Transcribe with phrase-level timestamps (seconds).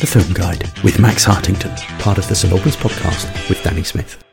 [0.00, 4.24] The Film Guide with Max Hartington, part of the St Albans podcast with Danny Smith.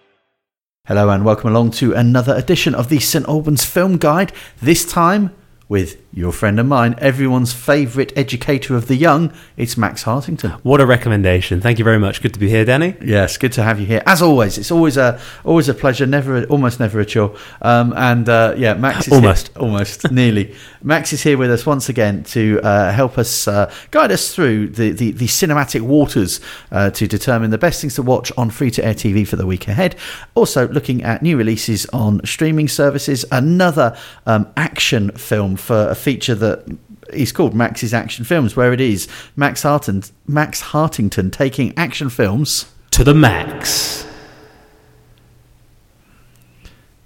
[0.85, 4.31] Hello and welcome along to another edition of the St Albans Film Guide.
[4.61, 5.35] This time
[5.67, 10.49] with your friend and mine, everyone's favourite educator of the young, it's Max Hartington.
[10.63, 11.61] What a recommendation!
[11.61, 12.23] Thank you very much.
[12.23, 12.95] Good to be here, Danny.
[13.03, 14.01] Yes, good to have you here.
[14.07, 16.07] As always, it's always a always a pleasure.
[16.07, 17.35] Never, almost never a chore.
[17.61, 19.49] Um, and uh, yeah, Max is Almost.
[19.49, 20.55] here, almost, nearly.
[20.81, 24.69] Max is here with us once again to uh, help us uh, guide us through
[24.69, 26.41] the the, the cinematic waters
[26.71, 29.45] uh, to determine the best things to watch on free to air TV for the
[29.45, 29.95] week ahead.
[30.33, 33.23] Also, looking at new releases on streaming services.
[33.31, 36.63] Another um, action film for a feature that
[37.11, 42.71] is called Max's Action Films, where it is Max Hartington, Max Hartington taking action films.
[42.91, 44.06] To the max.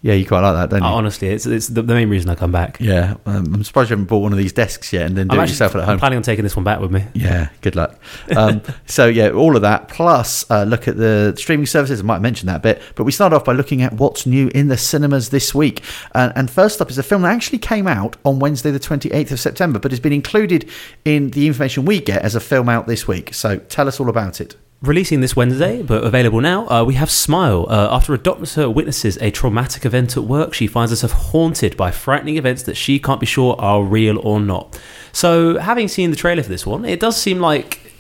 [0.04, 0.90] Yeah, you quite like that, don't you?
[0.90, 2.78] Uh, honestly, it's it's the, the main reason I come back.
[2.80, 5.34] yeah, um, I'm surprised you haven't bought one of these desks yet and then do
[5.36, 6.00] I'm it actually yourself at I'm home.
[6.00, 7.06] planning on taking this one back with me.
[7.14, 8.00] Yeah, good luck.
[8.36, 12.00] Um, so yeah, all of that plus uh, look at the streaming services.
[12.00, 14.70] I might mention that bit, but we start off by looking at what's new in
[14.70, 15.84] the cinemas this week.
[16.16, 19.32] Uh, and first up is a film that actually came out on Wednesday, the 28th
[19.32, 20.68] of September, but has been included
[21.06, 23.36] in the information we get as a film out this week.
[23.36, 24.56] So tell us all about it.
[24.82, 27.68] Releasing this Wednesday, but available now, uh, we have Smile.
[27.70, 31.92] Uh, after a doctor witnesses a traumatic event at work, she finds herself haunted by
[31.92, 34.82] frightening events that she can't be sure are real or not.
[35.12, 37.94] So, having seen the trailer for this one, it does seem like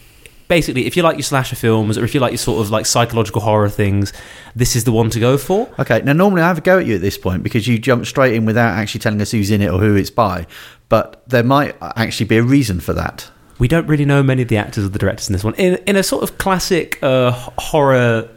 [0.47, 2.87] basically, if you like your slasher films or if you like your sort of like
[2.87, 4.11] psychological horror things,
[4.55, 5.69] this is the one to go for.
[5.77, 8.07] Okay, now normally I have a go at you at this point because you jump
[8.07, 10.47] straight in without actually telling us who's in it or who it's by,
[10.89, 13.29] but there might actually be a reason for that.
[13.61, 15.53] We don't really know many of the actors or the directors in this one.
[15.53, 18.27] In in a sort of classic uh, horror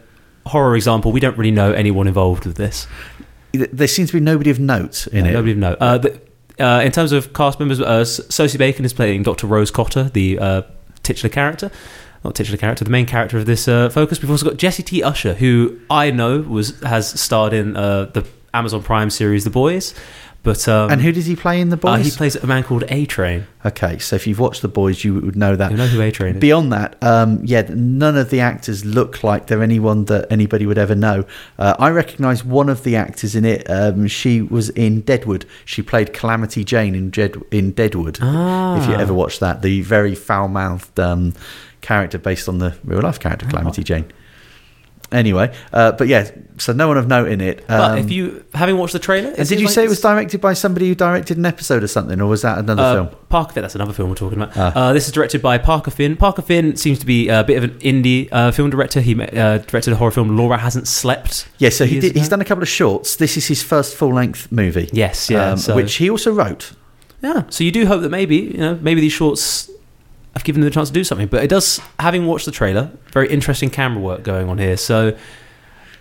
[0.45, 2.85] horror example, we don't really know anyone involved with this.
[3.51, 5.33] There seems to be nobody of note in Yeah, it.
[5.33, 5.73] Nobody would know.
[5.79, 6.21] Uh, the,
[6.59, 9.47] uh, in terms of cast members, uh, Sosie Bacon is playing Dr.
[9.47, 10.61] Rose Cotter, the uh,
[11.01, 11.71] titular character.
[12.23, 14.21] Not titular character, the main character of this uh, focus.
[14.21, 15.01] We've also got Jesse T.
[15.01, 19.95] Usher, who I know was has starred in uh, the Amazon Prime series The Boys.
[20.45, 22.05] But um, And who does he play in the uh, boys?
[22.05, 23.47] he plays a man called A Train.
[23.65, 25.71] okay, so if you've watched the boys, you would know that.
[25.71, 26.39] You know who A Train is?
[26.39, 30.77] Beyond that, um, yeah, none of the actors look like they're anyone that anybody would
[30.77, 31.25] ever know.
[31.57, 33.67] Uh, I recognise one of the actors in it.
[33.69, 35.45] Um, she was in Deadwood.
[35.65, 38.19] She played Calamity Jane in, Jed- in Deadwood.
[38.21, 38.77] Ah.
[38.79, 41.33] If you ever watched that, the very foul-mouthed um,
[41.81, 44.05] character based on the real-life character Calamity Jane.
[45.15, 47.63] Anyway, uh, but yeah, so no one of note in it.
[47.67, 50.41] But Um, if you having watched the trailer, and did you say it was directed
[50.41, 53.09] by somebody who directed an episode or something, or was that another uh, film?
[53.29, 53.61] Parker Finn.
[53.63, 54.57] That's another film we're talking about.
[54.57, 54.73] Ah.
[54.75, 56.17] Uh, this is directed by Parker Finn.
[56.17, 58.99] Parker Finn seems to be a bit of an indie uh, film director.
[58.99, 61.47] He uh, directed a horror film, Laura Hasn't Slept.
[61.59, 63.15] Yeah, so he did, he's done a couple of shorts.
[63.15, 64.89] This is his first full-length movie.
[64.91, 65.51] Yes, yeah.
[65.51, 66.73] um, so, which he also wrote.
[67.21, 67.43] yeah.
[67.49, 69.69] So you do hope that maybe you know maybe these shorts
[70.35, 71.27] have given them the chance to do something.
[71.27, 71.79] But it does.
[71.99, 74.77] Having watched the trailer, very interesting camera work going on here.
[74.77, 75.17] So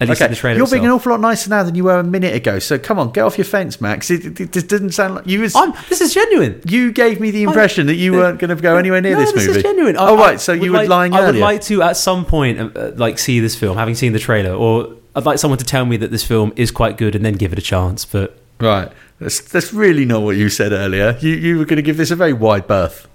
[0.00, 1.98] at least in the trailer, you're being an awful lot nicer now than you were
[2.00, 2.58] a minute ago.
[2.58, 4.10] So come on, get off your fence, Max.
[4.10, 5.54] It, it, it didn't sound like you was.
[5.54, 6.60] I'm, this is genuine.
[6.66, 9.32] you gave me the impression that you weren't going to go anywhere near no, this
[9.32, 9.46] this movie.
[9.48, 9.96] This is genuine.
[9.96, 12.24] I- Oh right, so you would were like- lying I would like to at some
[12.24, 15.64] point uh, like see this film, having seen the trailer, or I'd like someone to
[15.64, 18.04] tell me that this film is quite good and then give it a chance.
[18.04, 18.90] But right,
[19.20, 21.16] that's that's really not what you said earlier.
[21.20, 23.06] You you were going to give this a very wide berth.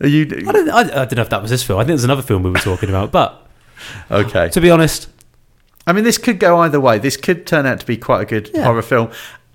[0.00, 1.78] Are you I don't, I, I don't know if that was this film.
[1.78, 3.12] I think there's another film we were talking about.
[3.12, 3.46] But
[4.10, 4.48] okay?
[4.50, 5.08] to be honest,
[5.86, 6.98] I mean, this could go either way.
[6.98, 8.64] This could turn out to be quite a good Yeah.
[8.64, 9.10] horror film.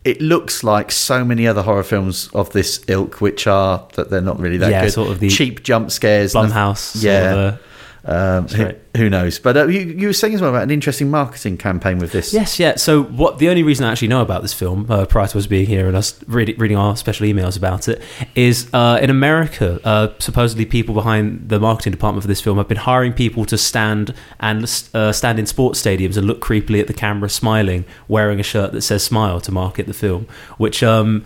[0.05, 4.21] It looks like so many other horror films of this ilk, which are that they're
[4.21, 4.93] not really that Yeah, good.
[4.93, 6.33] sort of the cheap jump scares.
[6.33, 6.77] Blumhouse.
[6.77, 7.31] sort Yeah.
[7.33, 7.57] of, uh,
[8.05, 9.39] Um, who, who knows?
[9.39, 12.33] But uh, you, you were saying as well about an interesting marketing campaign with this.
[12.33, 12.75] Yes, yeah.
[12.75, 15.47] So what the only reason I actually know about this film uh, prior to us
[15.47, 18.01] being here and us reading, reading our special emails about it
[18.35, 22.67] is uh, in America, uh, supposedly people behind the marketing department for this film have
[22.67, 26.87] been hiring people to stand and uh, stand in sports stadiums and look creepily at
[26.87, 30.27] the camera, smiling, wearing a shirt that says "Smile" to market the film,
[30.57, 30.83] which.
[30.83, 31.25] Um,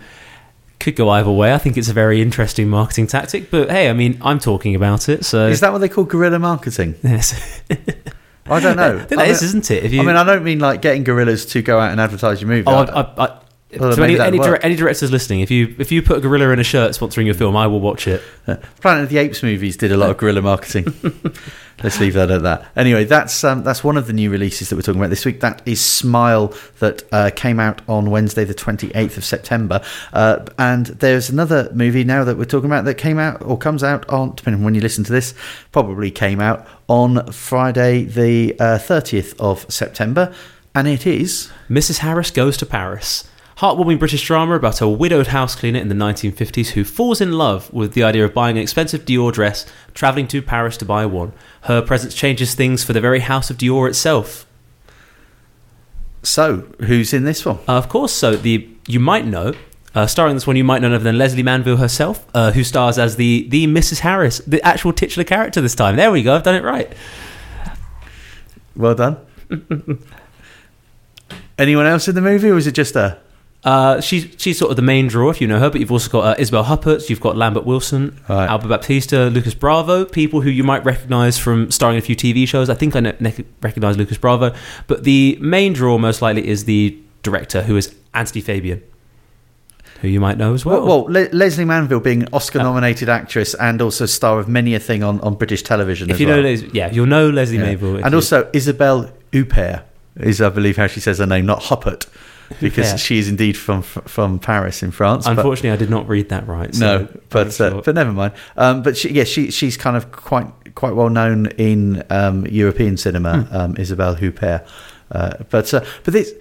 [0.84, 1.52] could go either way.
[1.54, 5.08] I think it's a very interesting marketing tactic, but hey, I mean, I'm talking about
[5.08, 6.94] it, so Is that what they call guerrilla marketing?
[7.02, 7.62] yes.
[8.46, 8.98] I don't know.
[9.00, 9.84] I think I mean, is, isn't it?
[9.84, 12.40] If you, I mean, I don't mean like getting gorillas to go out and advertise
[12.40, 12.64] your movie.
[12.66, 13.40] Oh, I, I, I,
[13.78, 16.50] Well, to any, any, direct, any directors listening, if you if you put a gorilla
[16.50, 18.22] in a shirt sponsoring your film, I will watch it.
[18.80, 20.86] Planet of the Apes movies did a lot of gorilla marketing.
[21.82, 22.66] Let's leave that at that.
[22.76, 25.40] Anyway, that's um, that's one of the new releases that we're talking about this week.
[25.40, 29.82] That is Smile, that uh, came out on Wednesday, the twenty eighth of September.
[30.12, 33.82] Uh, and there's another movie now that we're talking about that came out or comes
[33.82, 35.34] out on, depending on when you listen to this,
[35.72, 40.32] probably came out on Friday, the uh, thirtieth of September,
[40.74, 41.98] and it is Mrs.
[41.98, 43.28] Harris goes to Paris.
[43.58, 47.72] Heartwarming British drama about a widowed house cleaner in the 1950s who falls in love
[47.72, 49.64] with the idea of buying an expensive Dior dress,
[49.94, 51.32] travelling to Paris to buy one.
[51.62, 54.44] Her presence changes things for the very house of Dior itself.
[56.24, 57.58] So, who's in this one?
[57.68, 59.54] Uh, of course, so the you might know,
[59.94, 62.64] uh, starring this one, you might know none other than Lesley Manville herself, uh, who
[62.64, 64.00] stars as the the Mrs.
[64.00, 65.94] Harris, the actual titular character this time.
[65.94, 66.92] There we go, I've done it right.
[68.74, 69.18] Well done.
[71.58, 73.20] Anyone else in the movie, or is it just her?
[73.64, 76.10] Uh, she's she's sort of the main draw if you know her, but you've also
[76.10, 78.46] got uh, Isabelle Huppert, you've got Lambert Wilson, Right.
[78.46, 82.46] Albert Baptista, Lucas Bravo, people who you might recognise from starring in a few TV
[82.46, 82.68] shows.
[82.68, 84.54] I think I ne- recognise Lucas Bravo,
[84.86, 88.82] but the main draw most likely is the director, who is Anthony Fabian,
[90.02, 90.84] who you might know as well.
[90.86, 94.78] Well, well Le- Lesley Manville being an Oscar-nominated actress and also star of many a
[94.80, 96.10] thing on, on British television.
[96.10, 96.36] if you well.
[96.36, 97.62] know, Les- yeah, you'll know Lesley Yeah.
[97.64, 99.84] Manville, and you- also Isabelle Huppert
[100.16, 102.06] is, I believe, how she says her name, not Huppert,
[102.60, 102.98] because Huppert.
[103.04, 105.24] she is indeed from from Paris in France.
[105.24, 106.74] but- Unfortunately, I did not read that right.
[106.74, 108.32] so no, but uh, but never mind.
[108.56, 112.96] Um, but she, yeah, she she's kind of quite quite well known in um, European
[112.96, 113.42] cinema.
[113.42, 113.56] Hmm.
[113.56, 114.66] Um, Isabelle Huppert.
[115.10, 116.32] Uh, but uh, but this,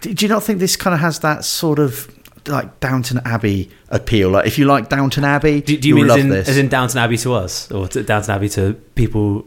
[0.00, 2.08] do you not think this kind of has that sort of
[2.46, 4.30] like Downton Abbey appeal?
[4.30, 6.48] Like if you like Downton Abbey, do, do you mean as love in, this.
[6.48, 9.46] as in Downton Abbey to us, or to Downton Abbey to people?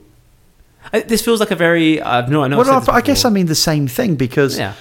[0.93, 2.01] I, this feels like a very.
[2.01, 2.57] I've no, I know.
[2.57, 4.73] Well, I, I guess I mean the same thing because Yeah.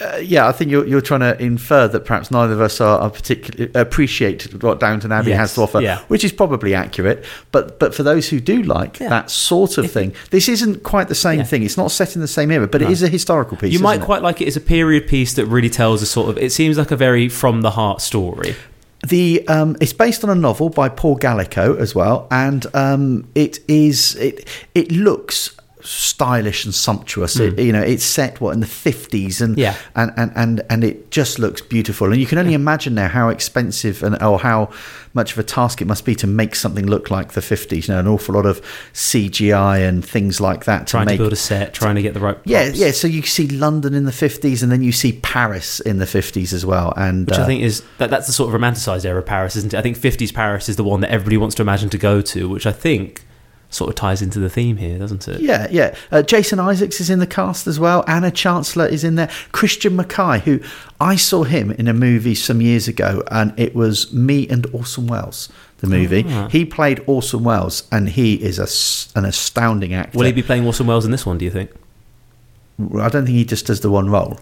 [0.00, 3.00] uh, yeah, I think you're you're trying to infer that perhaps neither of us are,
[3.00, 5.98] are particularly appreciate what Downton Abbey Yes, has to offer, yeah.
[6.08, 7.24] which is probably accurate.
[7.52, 9.08] But but for those who do like Yeah.
[9.08, 11.44] that sort of If- thing, this isn't quite the same Yeah.
[11.44, 11.62] thing.
[11.64, 13.72] It's not set in the same era, but it is a historical piece.
[13.72, 14.06] You might isn't it?
[14.06, 16.38] quite like it as a period piece that really tells a sort of.
[16.38, 18.54] It seems like a very from the heart story.
[19.06, 23.60] The um, it's based on a novel by Paul Gallico as well, and um, it
[23.68, 27.38] is it it looks stylish and sumptuous.
[27.38, 29.60] It, you know, it's set what in the fifties, and Hmm.
[29.60, 29.74] Yeah.
[29.96, 32.10] and, and and and it just looks beautiful.
[32.12, 34.70] And you can only imagine now how expensive and or how
[35.14, 37.88] much of a task it must be to make something look like the fifties.
[37.88, 38.60] You know, an awful lot of
[38.92, 42.14] CGI and things like that to Trying make to build a set, trying to get
[42.14, 42.38] the right.
[42.44, 42.90] yeah, yeah.
[42.90, 46.52] So you see London in the fifties, and then you see Paris in the fifties
[46.52, 46.92] as well.
[46.96, 49.56] And Which uh, I think is that that's the sort of romanticized era of Paris,
[49.56, 49.78] isn't it?
[49.78, 52.48] I think 50s Paris is the one that everybody wants to imagine to go to,
[52.48, 53.24] which I think
[53.70, 55.40] sort of ties into the theme here, doesn't it?
[55.40, 55.94] Yeah, yeah.
[56.10, 58.04] Uh, Jason Isaacs is in the cast as well.
[58.06, 59.30] Anna Chancellor is in there.
[59.52, 60.60] Christian McKay, who
[61.00, 65.06] I saw him in a movie some years ago, and it was Me and Orson
[65.06, 65.48] Welles.
[65.78, 66.24] The movie.
[66.26, 66.48] Ah.
[66.48, 70.18] He played Orson Welles, and he is a an astounding actor.
[70.18, 71.38] Will he be playing Orson Welles in this one?
[71.38, 71.70] Do you think?
[72.78, 74.38] I don't think he just does the one role.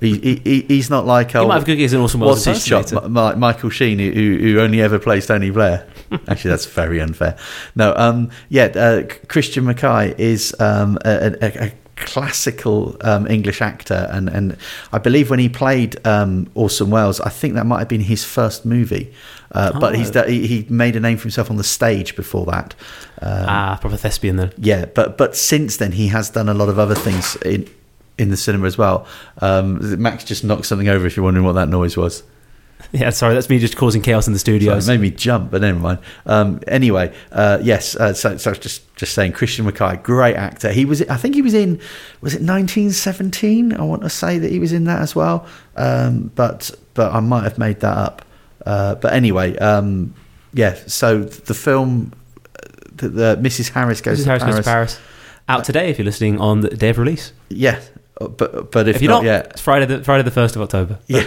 [0.00, 2.44] he, he, he- he's not like He oh, might have good gigs in Orson what's
[2.44, 2.70] his.
[2.70, 5.86] Mi- Mi- Michael Sheen, who, who only ever plays Tony Blair.
[6.28, 7.36] Actually, that's very unfair.
[7.74, 14.08] No, um, yeah, uh, Christian McKay is um, a, a, a classical um, English actor,
[14.10, 14.56] and, and
[14.92, 18.24] I believe when he played um, Orson Welles, I think that might have been his
[18.24, 19.12] first movie.
[19.52, 20.22] Uh, But he's Oh.
[20.26, 22.74] he, he made a name for himself on the stage before that.
[23.22, 24.52] Um, ah, proper thespian then.
[24.58, 27.66] yeah, but but since then he has done a lot of other things in
[28.18, 29.06] in the cinema as well.
[29.40, 31.06] Um, Max just knocked something over.
[31.06, 32.22] If you're wondering what that noise was,
[32.92, 34.76] Yeah, sorry, that's me just causing chaos in the studio.
[34.76, 35.50] it made me jump.
[35.50, 35.98] But never mind.
[36.26, 37.96] Um, anyway, uh, yes.
[37.96, 40.70] Uh, so, so I was just just saying, Christian McKay, great actor.
[40.72, 41.00] He was.
[41.02, 41.80] I think he was in.
[42.20, 43.72] Was it 1917?
[43.74, 45.46] I want to say that he was in that as well.
[45.76, 48.24] Um, but but I might have made that up.
[48.68, 50.14] Uh, but anyway, um,
[50.52, 50.74] yeah.
[50.86, 52.12] So the film,
[52.92, 53.70] the, the Mrs.
[53.70, 54.24] Harris goes Mrs.
[54.24, 54.56] to Harris Paris.
[54.56, 55.00] goes to Paris.
[55.48, 57.32] Out today, if you're listening on the day of release.
[57.48, 57.80] Yeah,
[58.18, 60.60] but but if, If, you're not, not, yet, it's Friday the Friday the first of
[60.60, 60.98] October.
[61.06, 61.26] yeah,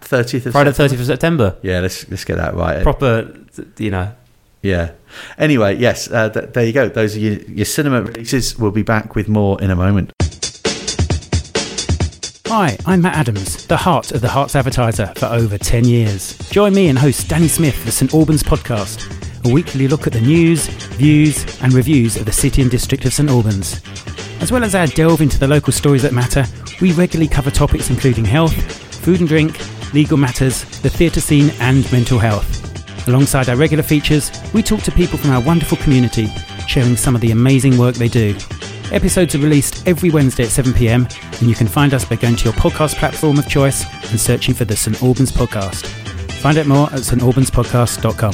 [0.00, 1.58] thirtieth of Friday the thirtieth of September.
[1.60, 2.82] Yeah, let's let's get that right.
[2.82, 3.30] Proper,
[3.76, 4.14] you know.
[4.62, 4.92] Yeah.
[5.36, 6.88] Anyway, yes, uh, th- there you go.
[6.88, 8.58] Those are your, your cinema releases.
[8.58, 10.12] We'll be back with more in a moment.
[12.52, 16.36] Hi, I'm Matt Adams, the heart of the Herts Advertiser for over 10 years.
[16.50, 19.06] Join me and host Danny Smith for St Albans Podcast,
[19.48, 23.14] a weekly look at the news, views, and reviews of the city and district of
[23.14, 23.80] St Albans.
[24.40, 26.44] As well as our delve into the local stories that matter,
[26.80, 28.54] we regularly cover topics including health,
[28.96, 29.56] food and drink,
[29.94, 33.06] legal matters, the theatre scene, and mental health.
[33.06, 36.26] Alongside our regular features, we talk to people from our wonderful community,
[36.66, 38.36] sharing some of the amazing work they do.
[38.92, 42.44] Episodes are released every Wednesday at 7pm, and you can find us by going to
[42.44, 45.86] your podcast platform of choice and searching for the St Albans Podcast.
[46.40, 48.32] Find out more at stalbanspodcast.com.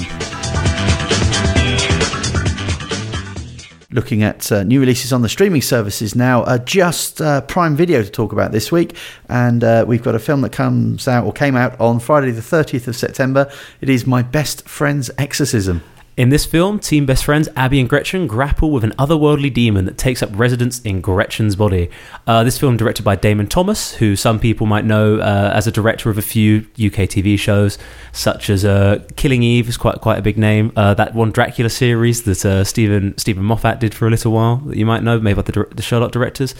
[3.90, 8.02] Looking at uh, new releases on the streaming services now, uh, just uh, Prime Video
[8.02, 8.96] to talk about this week,
[9.28, 12.40] and uh, we've got a film that comes out or came out on Friday the
[12.40, 13.50] thirtieth of September.
[13.82, 15.82] It is My Best Friend's Exorcism.
[16.16, 19.98] In this film, team best friends Abby and Gretchen grapple with an otherworldly demon that
[19.98, 21.90] takes up residence in Gretchen's body.
[22.26, 25.70] Uh, this film, directed by Damon Thomas, who some people might know uh, as a
[25.70, 27.76] director of a few UK TV shows,
[28.12, 30.72] such as uh, Killing Eve, is quite quite a big name.
[30.74, 34.56] Uh, that one Dracula series that uh, Steven Steven Moffat did for a little while,
[34.56, 36.54] that you might know, maybe by the, the Sherlock directors,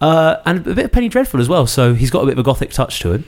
[0.00, 1.68] uh, and a bit of Penny Dreadful as well.
[1.68, 3.24] So he's got a bit of a gothic touch to him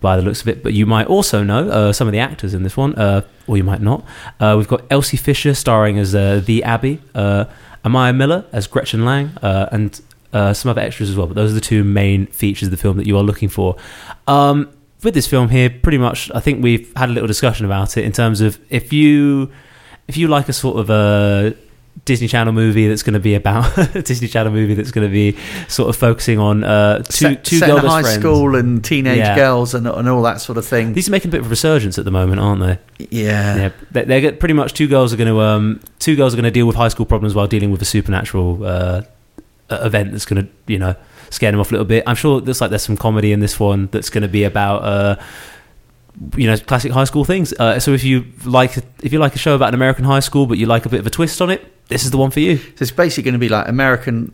[0.00, 0.62] by the looks of it.
[0.62, 3.56] But you might also know uh, some of the actors in this one, uh, or
[3.56, 4.04] you might not.
[4.38, 7.44] Uh, we've got Elsie Fisher starring as uh, the Abby, uh,
[7.84, 10.00] Amiah Miller as Gretchen Lang, uh, and
[10.32, 11.26] some other extras as well.
[11.26, 13.76] But those are the two main features of the film that you are looking for.
[14.26, 14.70] Um,
[15.02, 18.04] with this film here, pretty much, I think we've had a little discussion about it
[18.04, 19.50] in terms of if you
[20.08, 21.56] if you like a sort of a
[22.04, 25.12] Disney Channel movie that's going to be about a Disney Channel movie that's going to
[25.12, 25.36] be
[25.68, 28.18] sort of focusing on uh, two set, two set girl in high friends.
[28.18, 29.36] school and teenage Yeah.
[29.36, 30.94] girls and, and all that sort of thing.
[30.94, 32.78] These are making a bit of a resurgence at the moment, aren't they?
[33.10, 33.56] yeah.
[33.56, 36.36] Yeah, they, they get pretty much two girls are going to um, two girls are
[36.36, 39.02] going to deal with high school problems while dealing with a supernatural uh,
[39.70, 40.94] event that's going to you know
[41.30, 42.02] scare them off a little bit.
[42.06, 44.42] I'm sure it looks like there's some comedy in this one that's going to be
[44.44, 45.16] about uh,
[46.36, 47.52] you know classic high school things.
[47.58, 50.46] Uh, so if you like if you like a show about an American high school
[50.46, 52.38] but you like a bit of a twist on it, this is the one for
[52.38, 52.56] you.
[52.56, 54.32] So it's basically going to be like American,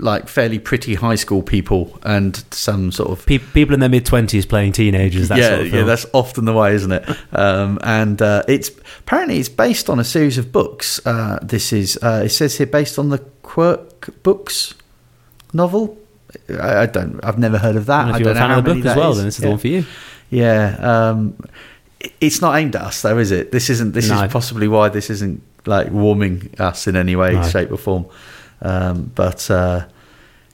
[0.00, 4.04] like fairly pretty high school people and some sort of Pe- people in their mid
[4.04, 5.28] twenties playing teenagers.
[5.28, 7.08] That yeah, sort of yeah, that's often the way, isn't it?
[7.32, 11.04] Um, and uh, it's apparently it's based on a series of books.
[11.04, 14.74] Uh, this is uh, it says here based on the Quirk books
[15.52, 15.98] novel.
[16.48, 17.20] I, I don't.
[17.22, 18.06] I've never heard of that.
[18.06, 19.16] And if you're a don't know fan of the book as well, is.
[19.18, 19.46] then this is yeah.
[19.46, 19.84] the one for you.
[20.30, 20.76] Yeah.
[20.80, 21.36] Um,
[22.20, 23.52] it's not aimed at us, though, is it?
[23.52, 23.92] This isn't.
[23.92, 24.22] This No.
[24.24, 27.42] is possibly why this isn't like warming us in any way, No.
[27.48, 28.06] shape, or form.
[28.62, 29.86] Um, but uh,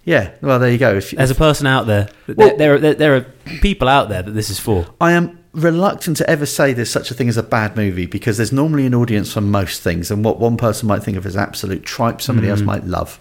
[0.04, 0.94] yeah, well, there you go.
[0.96, 3.26] If, As a person out there, Well- there, there, there, there are
[3.60, 4.86] people out there that this is for.
[5.00, 8.38] I am reluctant to ever say there's such a thing as a bad movie because
[8.38, 11.36] there's normally an audience for most things, and what one person might think of as
[11.36, 12.66] absolute tripe, somebody else Mm.
[12.66, 13.20] might love.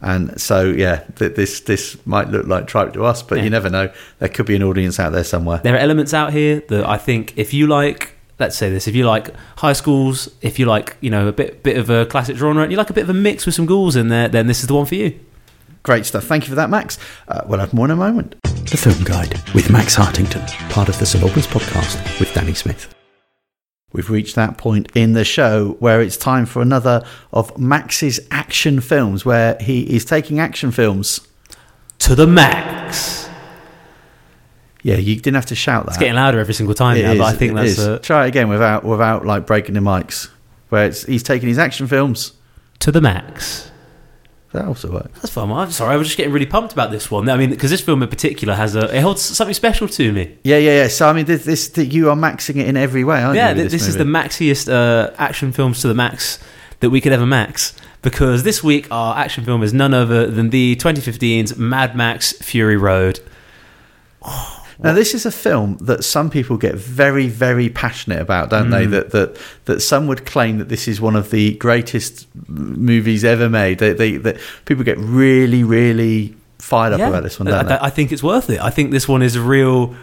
[0.00, 3.44] And so, yeah, th- this this might look like tripe to us, but Yeah.
[3.44, 3.90] you never know.
[4.20, 5.60] There could be an audience out there somewhere.
[5.62, 8.94] There are elements out here that I think if you like, let's say this, if
[8.94, 12.36] you like high schools, if you like, you know, a bit bit of a classic
[12.36, 14.46] genre, and you like a bit of a mix with some ghouls in there, then
[14.46, 15.18] this is the one for you.
[15.82, 16.24] Great stuff.
[16.24, 16.98] Thank you for that, Max.
[17.28, 18.36] Uh, we'll have more in a moment.
[18.70, 22.97] The Film Guide with Max Hartington, part of the St podcast with Danny Smith.
[23.92, 28.80] We've reached that point in the show where it's time for another of Max's action
[28.80, 31.20] films, where he is taking action films.
[32.00, 33.28] To the max.
[34.82, 35.92] Yeah, you didn't have to shout that.
[35.92, 38.28] It's getting louder every single time It now, but I think that's uh, Try it
[38.28, 40.28] again without without like breaking the mics.
[40.68, 42.32] Where it's he's taking his action films.
[42.80, 43.70] to the max.
[44.52, 45.20] That also works.
[45.20, 45.50] That's fun.
[45.52, 47.28] I'm sorry, I was just getting really pumped about this one.
[47.28, 50.38] I mean, because this film in particular has a it holds something special to me.
[50.42, 50.88] Yeah, yeah, yeah.
[50.88, 53.54] So I mean, this, this you are maxing it in every way, aren't yeah, you?
[53.56, 56.38] th- with this, is the maxiest uh, action films to the max
[56.80, 57.74] that we could ever max.
[58.00, 62.76] Because this week our action film is none other than the 2015's Mad Max Fury
[62.76, 63.20] Road.
[64.80, 68.86] Now, this is a film that some people get very, very passionate about, don't they?
[68.86, 68.90] Mm.
[68.92, 73.48] That that that some would claim that this is one of the greatest movies ever
[73.48, 73.80] made.
[73.80, 77.78] They, they, that people get really, really fired up about this one, don't I, they?
[77.80, 78.60] I think it's worth it.
[78.60, 79.96] I think this one is a real.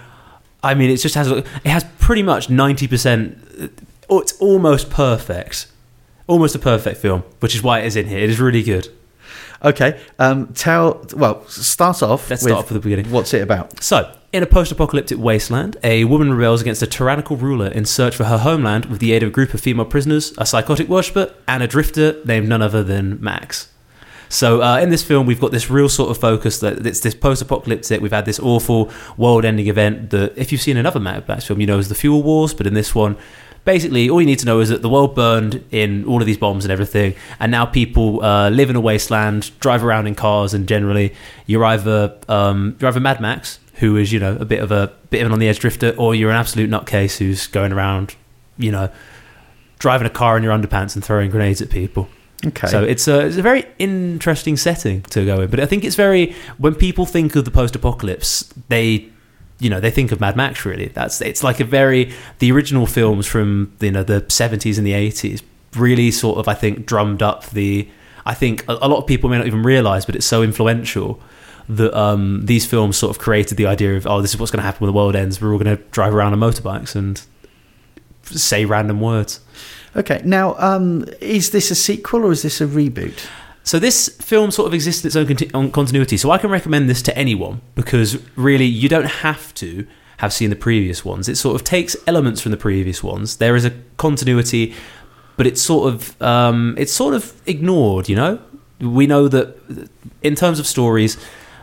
[0.61, 3.37] I mean, it just has it has pretty much ninety percent.
[4.09, 5.67] It's almost perfect,
[6.27, 8.19] almost a perfect film, which is why it is in here.
[8.19, 8.89] It is really good.
[9.65, 11.03] Okay, um, tell.
[11.15, 12.29] Well, start off.
[12.29, 13.11] Let's with start off with the beginning.
[13.11, 13.81] What's it about?
[13.81, 18.15] So, in a post apocalyptic wasteland, a woman rebels against a tyrannical ruler in search
[18.15, 21.33] for her homeland with the aid of a group of female prisoners, a psychotic worshipper,
[21.47, 23.69] and a drifter named none other than Max.
[24.29, 27.15] So, uh, in this film, we've got this real sort of focus that it's this
[27.15, 28.01] post apocalyptic.
[28.01, 31.59] We've had this awful world ending event that, if you've seen another Mad Max film,
[31.59, 33.17] you know is the Fuel Wars, but in this one,
[33.65, 36.37] basically all you need to know is that the world burned in all of these
[36.37, 40.53] bombs and everything and now people uh, live in a wasteland drive around in cars
[40.53, 41.13] and generally
[41.47, 44.93] you're either um, you're either mad max who is you know a bit of a
[45.09, 48.15] bit of an on the edge drifter or you're an absolute nutcase who's going around
[48.57, 48.89] you know
[49.79, 52.07] driving a car in your underpants and throwing grenades at people
[52.45, 52.67] Okay.
[52.67, 55.49] so it's a, it's a very interesting setting to go in.
[55.49, 59.09] But I think it's very when people think of the post-apocalypse, they
[59.59, 60.65] you know they think of Mad Max.
[60.65, 64.85] Really, that's it's like a very the original films from you know the seventies and
[64.85, 65.41] the eighties
[65.75, 67.87] really sort of I think drummed up the.
[68.25, 71.21] I think a, a lot of people may not even realize, but it's so influential
[71.67, 74.59] that um, these films sort of created the idea of oh, this is what's going
[74.59, 75.41] to happen when the world ends.
[75.41, 77.21] We're all going to drive around on motorbikes and
[78.23, 79.39] say random words.
[79.95, 80.21] okay.
[80.25, 83.27] Now, um, is this a sequel or is this a reboot?
[83.65, 86.15] So this film sort of exists in its own conti- continuity.
[86.15, 89.85] So I can recommend this to anyone because really you don't have to
[90.19, 91.27] have seen the previous ones.
[91.27, 93.37] It sort of takes elements from the previous ones.
[93.37, 94.73] There is a continuity
[95.37, 98.09] but it's sort of um, it's sort of ignored.
[98.09, 98.39] You know,
[98.79, 99.57] we know that
[100.21, 101.17] in terms of stories.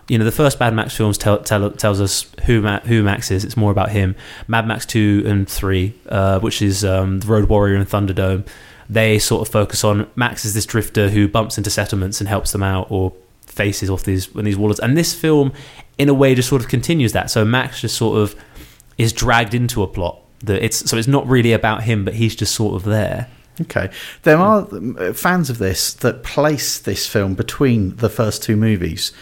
[0.08, 3.30] You know, the first Mad Max films tell, tell tells us who Ma- who Max
[3.30, 3.44] is.
[3.44, 4.16] It's more about him.
[4.48, 8.46] Mad Max two and three, uh, which is um, the Road Warrior and Thunderdome,
[8.88, 12.52] they sort of focus on Max is this drifter who bumps into settlements and helps
[12.52, 13.12] them out or
[13.46, 14.80] faces off these when these warlords.
[14.80, 15.52] And this film,
[15.98, 17.30] in a way, just sort of continues that.
[17.30, 18.34] So Max just sort of
[18.98, 22.34] is dragged into a plot that it's so it's not really about him, but he's
[22.34, 23.28] just sort of there.
[23.60, 23.90] Okay.
[24.22, 24.66] There are
[24.98, 29.12] uh, fans of this that place this film between the first two movies,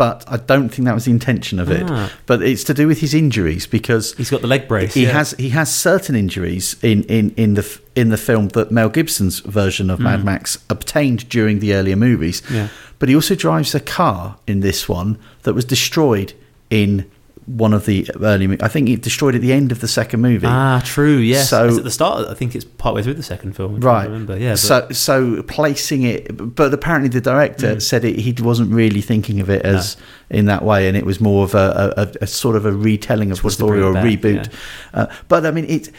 [0.00, 1.84] but I don't think that was the intention of it.
[1.86, 2.10] Ah.
[2.24, 4.94] But it's to do with his injuries because He's got the leg brace.
[4.94, 5.10] he yeah.
[5.10, 9.40] has he has certain injuries in, in, in the in the film that Mel Gibson's
[9.40, 12.40] version of Mad Max obtained during the earlier movies.
[12.46, 12.54] Hmm.
[12.54, 12.68] Yeah.
[12.98, 16.32] But he also drives a car in this one that was destroyed
[16.70, 17.04] in
[17.46, 18.56] one of the early.
[18.62, 20.46] I think he destroyed at the end of the second movie.
[20.46, 21.16] Ah, true.
[21.16, 21.50] Yes.
[21.50, 22.28] So- It's at the start.
[22.28, 23.80] I think it's partway through the second film.
[23.80, 24.04] Right.
[24.04, 24.38] to remember.
[24.38, 24.52] Yeah.
[24.52, 27.82] But, so so placing it, but apparently the director Mm.
[27.82, 29.96] said it, he wasn't really thinking of it as
[30.30, 33.30] in that way, and it was more of a, a, a, sort of a retelling
[33.32, 34.44] of the Towards the story or a it reboot.
[34.44, 34.52] back,
[34.94, 35.90] Uh, but I mean, it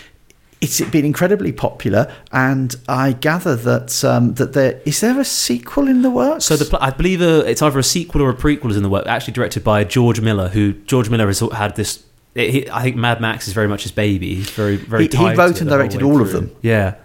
[0.61, 5.87] it's been incredibly popular, and I gather that um, that there is there a sequel
[5.87, 6.45] in the works.
[6.45, 8.89] So the I believe uh, it's either a sequel or a prequel is in the
[8.89, 9.07] work.
[9.07, 12.03] Actually, directed by George Miller, who George Miller has had this.
[12.35, 14.35] He, I think Mad Max is very much his baby.
[14.35, 15.03] He's very very.
[15.07, 16.51] He- he wrote it and directed all of them.
[16.61, 16.95] Yeah,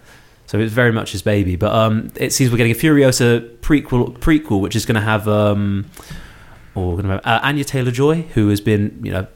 [0.45, 1.55] so it's very much his baby.
[1.55, 5.27] But um, it seems we're getting a Furiosa prequel prequel, which is going to have
[5.27, 5.87] um,
[6.75, 9.27] or going to have uh, Anya Taylor Joy, who has been you know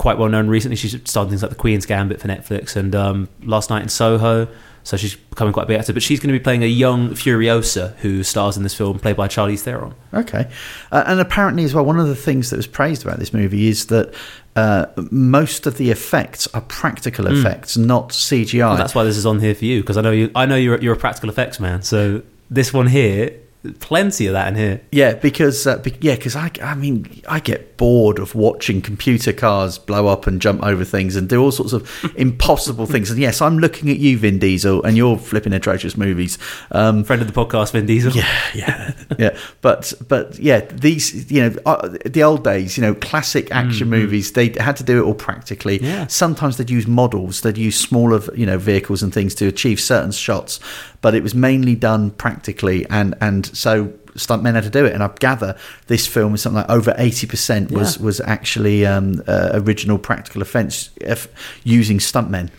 [0.00, 0.76] quite well known recently.
[0.76, 4.48] She's started things like The Queen's Gambit for Netflix and um, Last Night in Soho.
[4.82, 7.10] So she's becoming quite a big actor, but she's going to be playing a young
[7.10, 9.94] Furiosa who stars in this film, played by Charlize Theron.
[10.14, 10.50] Okay.
[10.90, 13.68] Uh, and apparently, as well, one of the things that was praised about this movie
[13.68, 14.14] is that
[14.56, 17.38] uh, most of the effects are practical Mm.
[17.38, 18.78] effects, not CGI.
[18.78, 20.30] That's why this is on here for you because I know you.
[20.34, 21.82] I know you're you're a practical effects man.
[21.82, 23.34] So this one here,
[23.78, 24.80] plenty of that in here.
[24.90, 29.32] yeah, because uh, be- yeah, because I, I mean, I get bored of watching computer
[29.32, 33.10] cars blow up and jump over things and do all sorts of impossible things.
[33.10, 36.38] And yes, I'm looking at you, Vin Diesel, and you're flipping atrocious movies.
[36.72, 38.12] Um, Friend of the podcast, Vin Diesel.
[38.12, 39.38] Yeah, yeah, yeah.
[39.60, 44.32] But but yeah, these you know uh, the old days, you know, classic action movies.
[44.32, 45.80] They had to do it all practically.
[45.82, 46.06] Yeah.
[46.06, 47.40] Sometimes they'd use models.
[47.42, 50.60] They'd use smaller you know vehicles and things to achieve certain shots,
[51.02, 52.86] but it was mainly done practically.
[52.90, 54.92] And and so stuntmen had to do it.
[54.92, 58.02] And I gather this film is something like over eighty percent was Yeah.
[58.04, 61.28] was actually um, uh, original practical effects eff-
[61.64, 62.50] using stuntmen.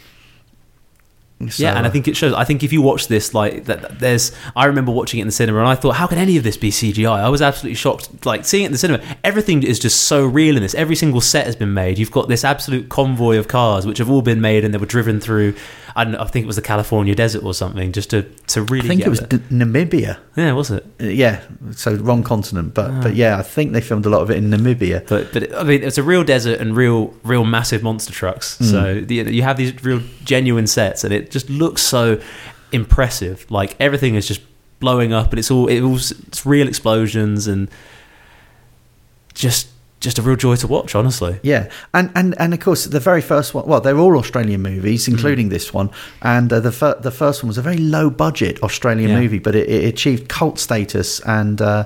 [1.49, 2.33] So, yeah, and I think it shows.
[2.33, 4.31] I think if you watch this, like, that, that there's.
[4.55, 6.55] I remember watching it in the cinema, and I thought, how can any of this
[6.55, 7.17] be CGI?
[7.19, 8.27] I was absolutely shocked.
[8.27, 10.75] Like seeing it in the cinema, everything is just so real in this.
[10.75, 11.97] Every single set has been made.
[11.97, 14.85] You've got this absolute convoy of cars, which have all been made, and they were
[14.85, 15.55] driven through.
[15.95, 16.19] I know.
[16.19, 18.85] I think it was the California desert or something, just to to really.
[18.85, 19.19] I think it was.
[19.19, 20.17] D- Namibia.
[20.35, 20.85] yeah, was it?
[21.01, 23.01] Uh, yeah, so wrong continent, but Ah.
[23.03, 25.07] but yeah, I think they filmed a lot of it in Namibia.
[25.07, 28.57] But but I mean, it's a real desert and real real massive monster trucks.
[28.59, 28.65] Mm.
[28.71, 32.19] So the, you have these real genuine sets, and it just looks so
[32.71, 33.45] impressive.
[33.49, 34.41] Like everything is just
[34.79, 37.69] blowing up, and it's all it was it's real explosions and
[39.33, 39.67] just
[40.01, 40.95] just a real joy to watch.
[40.95, 43.65] Honestly, Yeah, and and and of course the very first one.
[43.67, 45.13] Well, they're all Australian movies, Mm.
[45.13, 45.89] including this one.
[46.21, 49.19] And uh, the fir- the first one was a very low budget Australian Yeah.
[49.21, 51.61] movie, but it, it achieved cult status and.
[51.61, 51.83] Uh,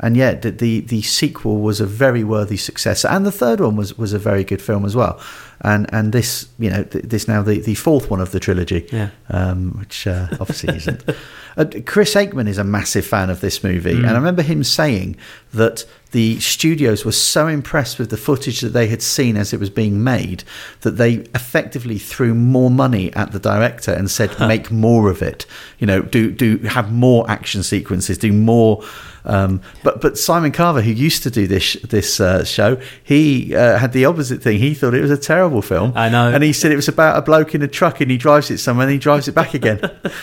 [0.00, 3.74] and yeah, the, the the sequel was a very worthy success, and the third one
[3.74, 5.18] was, was a very good film as well,
[5.62, 8.86] and and this you know th- this now the, the fourth one of the trilogy,
[8.92, 9.08] Yeah.
[9.28, 11.02] um, which uh, obviously isn't.
[11.56, 14.04] Uh, Chris Aikman is a massive fan of this movie, Mm.
[14.06, 15.16] and I remember him saying
[15.52, 19.60] that the studios were so impressed with the footage that they had seen as it
[19.60, 20.42] was being made
[20.80, 25.44] that they effectively threw more money at the director and said, "Make more of it."
[25.78, 28.82] You know, do do have more action sequences, do more.
[29.24, 33.76] Um, but but Simon Carver, who used to do this this uh, show, he uh,
[33.76, 34.58] had the opposite thing.
[34.58, 35.92] He thought it was a terrible film.
[35.94, 36.30] I know.
[36.32, 38.56] and he said it was about a bloke in a truck and he drives it
[38.58, 39.80] somewhere and he drives it back again,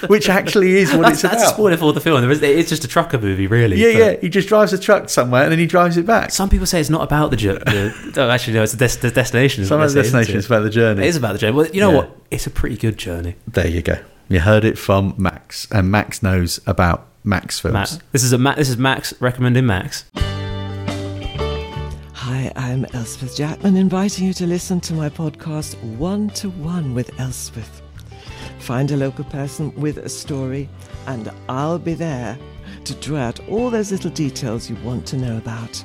[0.07, 1.53] which actually is what that's, it's that's about.
[1.53, 2.21] spoiler for the film.
[2.21, 3.77] There is- It's just a trucker movie, really.
[3.77, 4.21] Yeah, but- yeah.
[4.21, 6.29] He just drives a truck somewhere and then he drives it back.
[6.31, 7.63] Some people say it's not about the journey.
[8.17, 9.63] oh, actually, no, it's the, des- the destination.
[9.63, 11.03] is Some of the say, isn't destination is about the journey.
[11.03, 11.57] It is about the journey.
[11.57, 11.97] Well, you know Yeah.
[11.97, 12.17] what?
[12.29, 13.35] It's a pretty good journey.
[13.47, 13.97] There you go.
[14.29, 17.73] You heard it from Max, and Max knows about Max films.
[17.73, 20.05] Matt, this is a Ma- this is Max recommending Max.
[22.13, 27.17] Hi, I'm Elspeth Jackman, inviting you to listen to my podcast One to One with
[27.19, 27.81] Elspeth.
[28.59, 30.67] Find a local person with a story,
[31.05, 32.35] and I'll be there
[32.85, 35.83] to draw out all those little details you want to know about.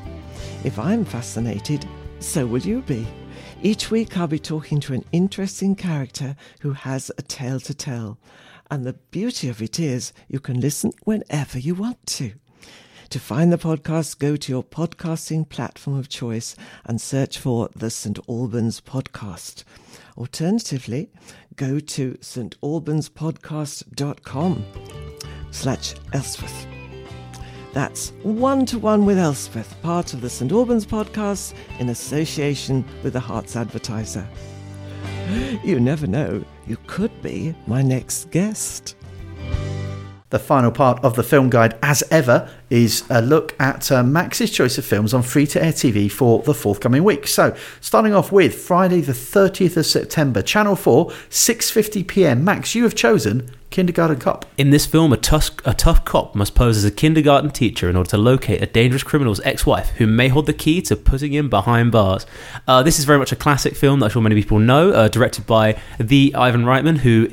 [0.64, 1.86] If I'm fascinated,
[2.18, 3.06] so will you be.
[3.62, 8.18] Each week, I'll be talking to an interesting character who has a tale to tell.
[8.70, 12.32] And the beauty of it is you can listen whenever you want to.
[13.10, 17.90] To find the podcast, go to your podcasting platform of choice and search for the
[17.90, 18.20] St.
[18.28, 19.64] Albans Podcast.
[20.16, 21.10] Alternatively,
[21.56, 24.64] go to stalbanspodcast.com
[25.50, 26.69] slash Elspeth.
[27.72, 30.50] That's One to One with Elspeth, part of the St.
[30.50, 34.28] Albans Podcast in association with the Herts Advertiser.
[35.64, 38.96] You never know, you could be my next guest.
[40.30, 44.52] The final part of the film guide, as ever, is a look at uh, Max's
[44.52, 47.26] choice of films on free to air TV for the forthcoming week.
[47.26, 52.44] So, starting off with Friday, the 30th of September, Channel 4, 6:50 p.m.
[52.44, 54.46] Max, you have chosen Kindergarten Cop.
[54.56, 57.96] In this film, a tough, a tough cop must pose as a kindergarten teacher in
[57.96, 61.32] order to locate a dangerous criminal's ex wife who may hold the key to putting
[61.32, 62.24] him behind bars.
[62.68, 65.08] Uh, this is very much a classic film that I'm sure many people know, uh,
[65.08, 67.30] directed by the Ivan Reitman, who.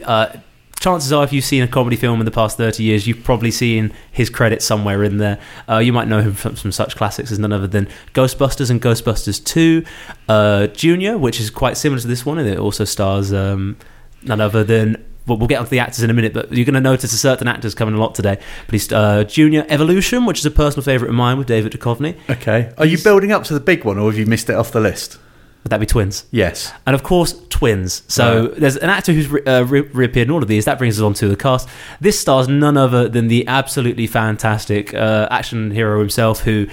[0.80, 3.50] Chances are, if you've seen a comedy film in the past 30 years, you've probably
[3.50, 5.40] seen his credits somewhere in there.
[5.68, 8.82] Uh, you might know him from some such classics as none other than Ghostbusters and
[8.82, 9.84] Ghostbusters 2,
[10.30, 13.78] uh, Junior, which is quite similar to this one, and it also stars um,
[14.24, 15.04] none other than.
[15.26, 17.18] Well, we'll get onto the actors in a minute, but you're going to notice a
[17.18, 18.40] certain actors coming a lot today.
[18.66, 22.16] But he's uh, Junior Evolution, which is a personal favourite of mine with David Duchovny.
[22.30, 22.72] Okay.
[22.78, 24.80] Are you building up to the big one, or have you missed it off the
[24.80, 25.18] list?
[25.64, 26.26] Would that be twins?
[26.32, 26.72] Yes.
[26.86, 28.04] And of course, twins.
[28.08, 30.64] So there's an actor who's re- uh, re- reappeared in all of these.
[30.66, 31.68] That brings us on to the cast.
[32.00, 36.68] This stars none other than the absolutely fantastic uh, action hero himself, who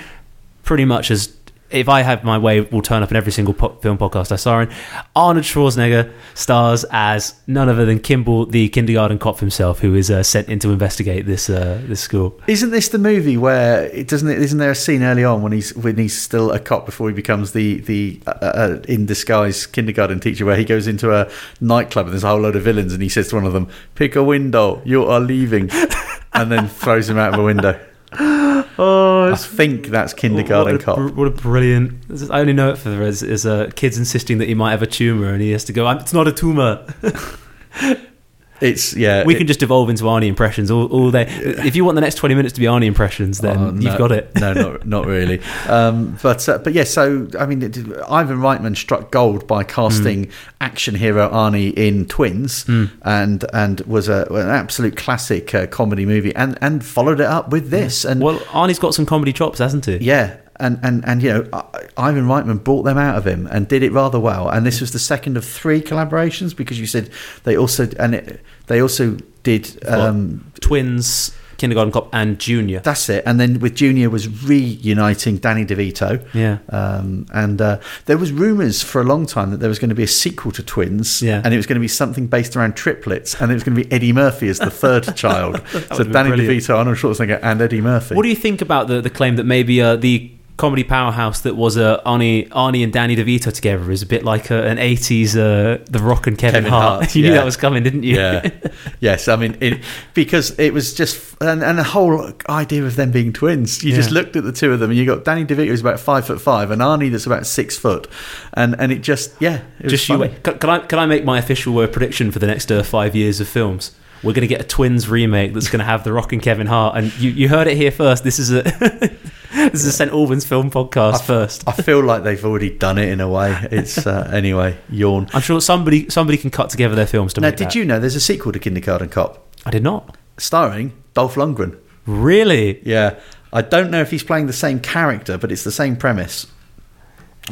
[0.62, 1.34] pretty much has.
[1.70, 4.30] If I have my way, it will turn up in every single po- film podcast
[4.30, 4.70] I saw in.
[5.16, 10.22] Arnold Schwarzenegger stars as none other than Kimball, the kindergarten cop himself, who is uh,
[10.22, 12.38] sent in to investigate this uh, this school.
[12.46, 14.28] Isn't this the movie where it doesn't?
[14.28, 17.08] It, isn't there a scene early on when he's when he's still a cop before
[17.08, 21.30] he becomes the the uh, uh, in disguise kindergarten teacher, where he goes into a
[21.60, 23.68] nightclub and there's a whole load of villains, and he says to one of them,
[23.94, 25.70] "Pick a window, you are leaving,"
[26.34, 27.80] and then throws him out of a window.
[28.76, 30.96] Oh, I think that's kindergarten what a, cop.
[30.96, 32.30] br- What a brilliant!
[32.30, 34.86] I only know it for as, as uh, kids insisting that he might have a
[34.86, 35.88] tumor, and he has to go.
[35.90, 36.84] It's not a tumor.
[38.60, 39.24] It's yeah.
[39.24, 41.26] we it- can just evolve into Arnie impressions all, all day.
[41.28, 44.12] If you want the next twenty minutes to be Arnie impressions, then Oh, you've got
[44.12, 44.30] it.
[44.36, 45.40] no, not not really.
[45.68, 47.76] Um, but uh, but yeah, so I mean, it,
[48.08, 52.64] Ivan Reitman struck gold by casting action hero Arnie in Twins,
[53.02, 57.50] and and was a, an absolute classic uh, comedy movie, and and followed it up
[57.50, 59.96] with this, and Well, Arnie's got some comedy chops, hasn't he?
[59.98, 60.36] yeah.
[60.60, 61.48] And, and, and you know,
[61.96, 64.48] Ivan Reitman brought them out of him and did it rather well.
[64.48, 67.10] And this was the second of three collaborations because you said
[67.42, 72.80] they also and it, they also did um, Twins, Kindergarten Cop, and Junior.
[72.80, 73.22] That's it.
[73.26, 76.26] And then with Junior was reuniting Danny DeVito.
[76.34, 76.58] Yeah.
[76.70, 79.94] Um, and uh, there was rumours for a long time that there was going to
[79.94, 81.22] be a sequel to Twins.
[81.22, 81.42] Yeah.
[81.44, 83.40] And it was going to be something based around triplets.
[83.40, 85.62] And it was going to be Eddie Murphy as the third child.
[85.68, 86.62] so Danny brilliant.
[86.62, 88.14] DeVito, Arnold Schwarzenegger, and Eddie Murphy.
[88.14, 91.56] What do you think about the, the claim that maybe uh, the comedy powerhouse that
[91.56, 95.36] was uh, Arnie, Arnie and Danny DeVito together is a bit like uh, an 80s
[95.36, 97.02] uh, The Rock and Kevin, Kevin Hart?
[97.02, 98.16] Hart, you knew that was coming, didn't you?
[98.16, 98.50] yeah.
[99.00, 99.26] yes.
[99.26, 99.82] I mean, it,
[100.14, 104.10] because it was just, and, and the whole idea of them being twins, you just
[104.10, 106.40] looked at the two of them and you got Danny DeVito who's about five foot
[106.40, 108.06] five and Arnie that's about six foot.
[108.52, 109.62] And, and it just, yeah.
[109.78, 110.42] It was Just you wait.
[110.42, 113.16] Can, can I can I make my official uh, prediction for the next uh, five
[113.16, 113.94] years of films?
[114.22, 116.66] We're going to get a twins remake that's going to have The Rock and Kevin
[116.66, 118.24] Hart, and you, you heard it here first.
[118.24, 118.62] This is a
[119.54, 121.66] this is a St Albans film podcast first.
[121.66, 123.56] I feel like they've already done it in a way.
[123.70, 125.28] It's uh, anyway, yawn.
[125.32, 127.74] I'm sure somebody somebody can cut together their films to Now, make did that.
[127.74, 130.16] you know there's a sequel to Kindergarten Cop I did not.
[130.38, 131.78] starring Dolph Lundgren?
[132.06, 132.80] Really?
[132.86, 133.18] Yeah,
[133.52, 136.46] I don't know if he's playing the same character, but it's the same premise,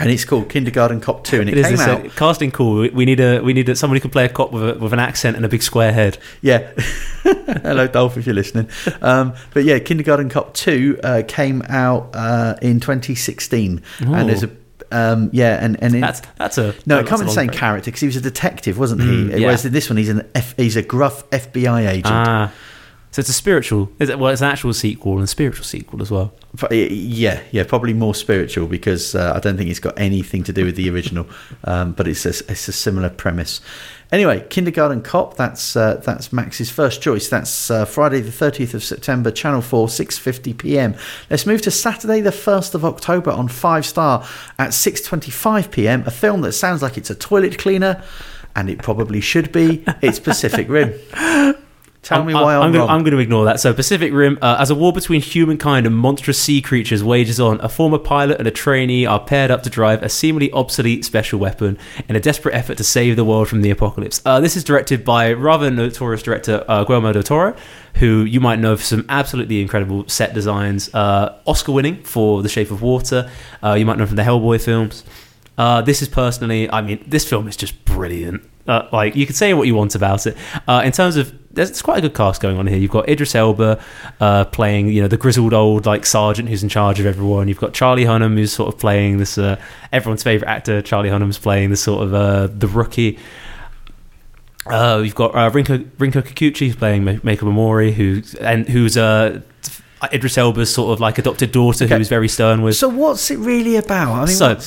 [0.00, 2.04] and it's called Kindergarten Cop Two, and it, It came out.
[2.16, 2.74] casting call.
[2.76, 4.74] We- We need a we need a, somebody who can play a cop with a,
[4.78, 6.18] with an accent and a big square head.
[6.40, 6.70] Yeah.
[7.22, 8.68] Hello, Dolph, if you're listening.
[9.00, 13.82] Um, but yeah, Kindergarten Cop 2 uh, came out uh, in 2016.
[14.02, 14.14] Ooh.
[14.14, 14.50] And there's a.
[14.90, 17.58] Um, yeah, and, and in, That's that's a no, it comes be the same break.
[17.58, 19.06] character because he was a detective, wasn't he?
[19.08, 19.46] Mm, yeah.
[19.46, 22.06] Whereas in this one, he's an F, he's a gruff FBI agent.
[22.08, 22.52] Ah,
[23.12, 23.90] so it's a spiritual.
[23.98, 26.32] Is it, well, it's an actual sequel and a spiritual sequel as well.
[26.70, 30.64] Yeah, yeah, probably more spiritual because uh, I don't think it's got anything to do
[30.64, 31.26] with the original,
[31.64, 33.60] um, but it's a, it's a similar premise.
[34.10, 35.36] Anyway, Kindergarten Cop.
[35.36, 37.28] That's uh, that's Max's first choice.
[37.28, 40.94] That's uh, Friday the thirtieth of September, Channel Four, six fifty p.m.
[41.28, 44.26] Let's move to Saturday the first of October on Five Star
[44.58, 46.02] at six twenty five p.m.
[46.06, 48.02] A film that sounds like it's a toilet cleaner,
[48.56, 49.84] and it probably should be.
[50.00, 50.94] It's Pacific Rim.
[52.02, 52.72] Tell I'm, me why I'm, I'm, wrong.
[52.72, 53.60] gonna, I'm going to ignore that.
[53.60, 57.60] So, Pacific Rim, uh, as a war between humankind and monstrous sea creatures wages on,
[57.60, 61.38] a former pilot and a trainee are paired up to drive a seemingly obsolete special
[61.38, 64.20] weapon in a desperate effort to save the world from the apocalypse.
[64.26, 67.54] Uh, this is directed by rather notorious director uh, Guillermo del Toro,
[67.94, 72.48] who you might know for some absolutely incredible set designs, uh, Oscar winning for The
[72.48, 73.30] Shape of Water.
[73.62, 75.04] Uh, you might know from the Hellboy films.
[75.56, 78.42] Uh, this is personally, I mean, this film is just brilliant.
[78.66, 80.36] Uh, like you could say what you want about it.
[80.66, 82.78] Uh, in terms of, there's, quite a good cast going on here.
[82.78, 83.82] You've got Idris Elba
[84.20, 87.48] uh, playing, you know, the grizzled old like sergeant who's in charge of everyone.
[87.48, 89.56] You've got Charlie Hunnam who's sort of playing this, uh,
[89.92, 90.80] everyone's favorite actor.
[90.82, 93.18] Charlie Hunnam's playing this sort of uh, the rookie.
[94.66, 99.40] Uh, you've got uh, Rinko Rinko Kikuchi who's playing Ma- Momori, who and who's uh,
[100.12, 101.96] Idris Elba's sort of like adopted daughter, Okay.
[101.98, 102.76] who's very stern with.
[102.76, 104.12] so what's it really about?
[104.12, 104.58] I mean, So-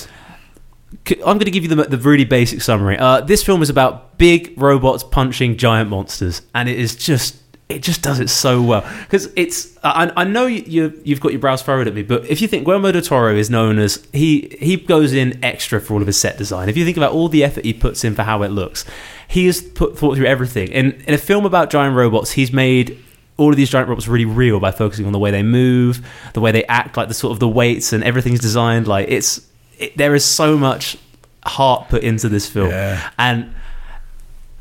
[1.08, 2.98] I'm going to give you the, the really basic summary.
[2.98, 7.82] Uh, this film is about big robots punching giant monsters, and it is just it
[7.82, 9.78] just does it so well because it's.
[9.84, 12.48] I, I know you, you you've got your brows furrowed at me, but if you
[12.48, 16.08] think Guillermo del Toro is known as he he goes in extra for all of
[16.08, 16.70] his set design.
[16.70, 18.86] If you think about all the effort he puts in for how it looks,
[19.28, 20.68] he has put thought through everything.
[20.68, 23.04] In in a film about giant robots, he's made
[23.38, 26.42] all of these giant robots really real by focusing on the way they move, the
[26.42, 28.88] way they act, like the sort of the weights and everything's designed.
[28.88, 29.42] Like it's
[29.80, 30.98] it, there is so much
[31.46, 33.10] heart put into this film, Yeah.
[33.20, 33.54] and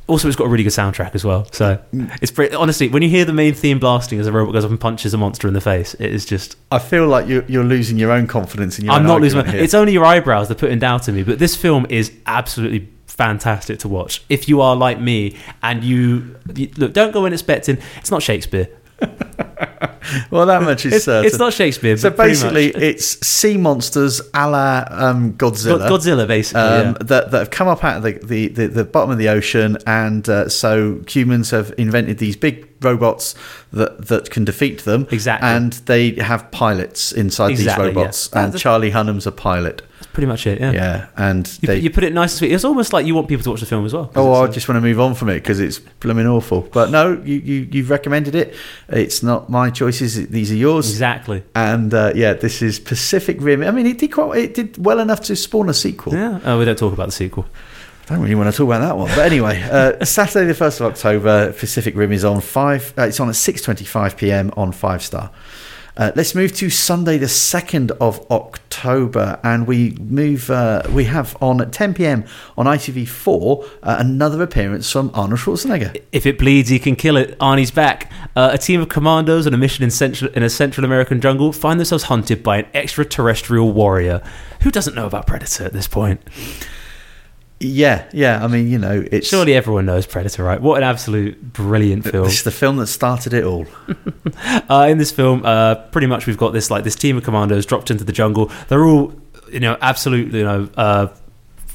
[0.07, 1.47] also it's got a really good soundtrack as well.
[1.53, 1.83] So
[2.21, 4.71] it's pretty, honestly when you hear the main theme blasting as a robot goes up
[4.71, 6.57] and punches a monster in the face, it is just.
[6.71, 9.47] I feel like you're, you're losing your own confidence in your I'm not losing.
[9.47, 12.13] My, it's only your eyebrows that put in doubt in me, but this film is
[12.27, 14.23] absolutely fantastic to watch.
[14.29, 18.23] If you are like me and you, you look, don't go in expecting it's not
[18.23, 18.69] Shakespeare.
[20.31, 21.27] well, that much is It's, certain.
[21.27, 21.97] it's not Shakespeare.
[21.97, 25.79] so but basically, it's sea monsters a la um, Godzilla.
[25.79, 26.61] God- Godzilla, basically.
[26.63, 26.93] um, yeah.
[27.01, 29.77] that, that have come up out of the, the, the, the bottom of the ocean,
[29.87, 33.35] and uh, so humans have invented these big robots
[33.73, 35.07] that, that can defeat them.
[35.11, 35.49] Exactly.
[35.49, 38.45] And they have pilots inside Exactly, these robots, yeah.
[38.45, 39.81] and Charlie Hunnam's a pilot.
[39.95, 40.61] That's pretty much it.
[40.61, 40.73] Yeah.
[40.73, 41.79] Yeah, and You, they.
[41.79, 42.53] you put it nice and sweet.
[42.53, 44.11] It's almost like you want people to watch the film as well.
[44.17, 46.63] Oh, I just want to move on from it because it's blooming awful.
[46.63, 48.55] But no, you, you you've recommended it.
[48.89, 50.91] It's not my choices; these are yours.
[50.91, 51.43] exactly.
[51.55, 53.63] And uh, yeah, this is Pacific Rim.
[53.63, 56.15] I mean, it did quite, it did well enough to spawn a sequel.
[56.15, 56.41] Yeah.
[56.45, 57.47] Oh, we don't talk about the sequel.
[58.07, 60.79] I don't really want to talk about that one, but anyway, uh, Saturday the first
[60.79, 62.93] of October, Pacific Rim is on five.
[62.99, 64.51] Uh, it's on at six twenty-five p.m.
[64.57, 65.31] on Five Star.
[65.97, 70.51] Uh, let's move to Sunday the second of October, and we move.
[70.51, 72.25] Uh, we have on at ten p.m.
[72.59, 76.03] on ITV4 uh, another appearance from Arnold Schwarzenegger.
[76.11, 77.39] If it bleeds, he can kill it.
[77.39, 78.11] Arnie's back.
[78.35, 81.53] Uh, a team of commandos on a mission in, central, in a Central American jungle
[81.53, 84.21] find themselves hunted by an extraterrestrial warrior.
[84.63, 86.21] Who doesn't know about Predator at this point?
[87.61, 88.45] Yeah, yeah.
[88.45, 90.61] I mean, you know, it's Surely everyone knows Predator, right?
[90.61, 92.27] What an absolute brilliant film.
[92.27, 93.67] It's the film that started it all.
[94.69, 97.65] Uh, in this film, uh, pretty much we've got this like this team of commandos
[97.67, 98.51] dropped into the jungle.
[98.69, 99.15] They're all,
[99.51, 101.09] you know, absolutely, you know, uh,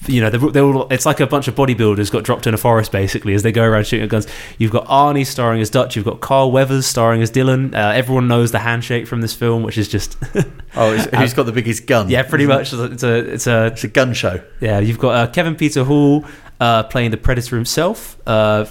[0.08, 0.88] you know, they're, they're all.
[0.92, 3.64] It's like a bunch of bodybuilders got dropped in a forest basically as they go
[3.64, 4.28] around shooting guns.
[4.58, 5.96] You've got Arnie starring as Dutch.
[5.96, 7.76] You've got Carl Weathers starring as Dillon.
[7.76, 10.18] Uh, everyone knows the handshake from this film, which is just
[10.76, 12.10] Oh, it's, who's got the biggest gun?
[12.10, 12.72] yeah, pretty much.
[12.74, 14.42] It's a it's a It's a gun show.
[14.62, 14.80] yeah.
[14.80, 16.26] You've got uh, Kevin Peter Hall
[16.60, 18.18] uh, playing the Predator himself.
[18.26, 18.66] Uh,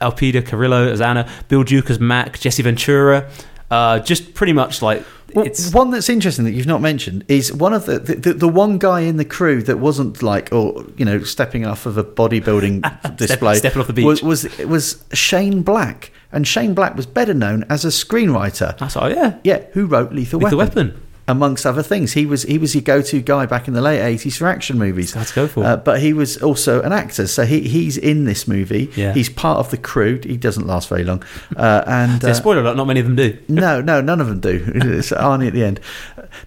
[0.00, 1.26] Elpidia Carrillo as Anna.
[1.48, 2.38] Bill Duke as Mac.
[2.38, 3.30] Jesse Ventura.
[3.74, 5.02] Uh, just pretty much like
[5.34, 8.48] Well, it's one that's interesting that you've not mentioned is one of the, the the
[8.48, 12.04] one guy in the crew that wasn't like or you know stepping off of a
[12.04, 14.04] bodybuilding display stepping off the beach.
[14.04, 18.78] was was was Shane Black and Shane Black was better known as a screenwriter.
[18.78, 19.38] That's oh yeah.
[19.42, 20.88] Yeah, who wrote Lethal, Lethal Weapon.
[20.88, 21.02] Weapon.
[21.26, 24.36] Amongst other things, he was he was your go-to guy back in the late eighties
[24.36, 25.16] for action movies.
[25.16, 25.66] Let's go for it.
[25.66, 28.90] Uh, but he was also an actor, so he he's in this movie.
[28.94, 29.14] Yeah.
[29.14, 30.20] He's part of the crew.
[30.22, 31.22] He doesn't last very long,
[31.56, 33.38] uh, and uh, spoiler alert, not many of them do.
[33.48, 34.70] no, no, none of them do.
[34.98, 35.80] It's Arnie at the end.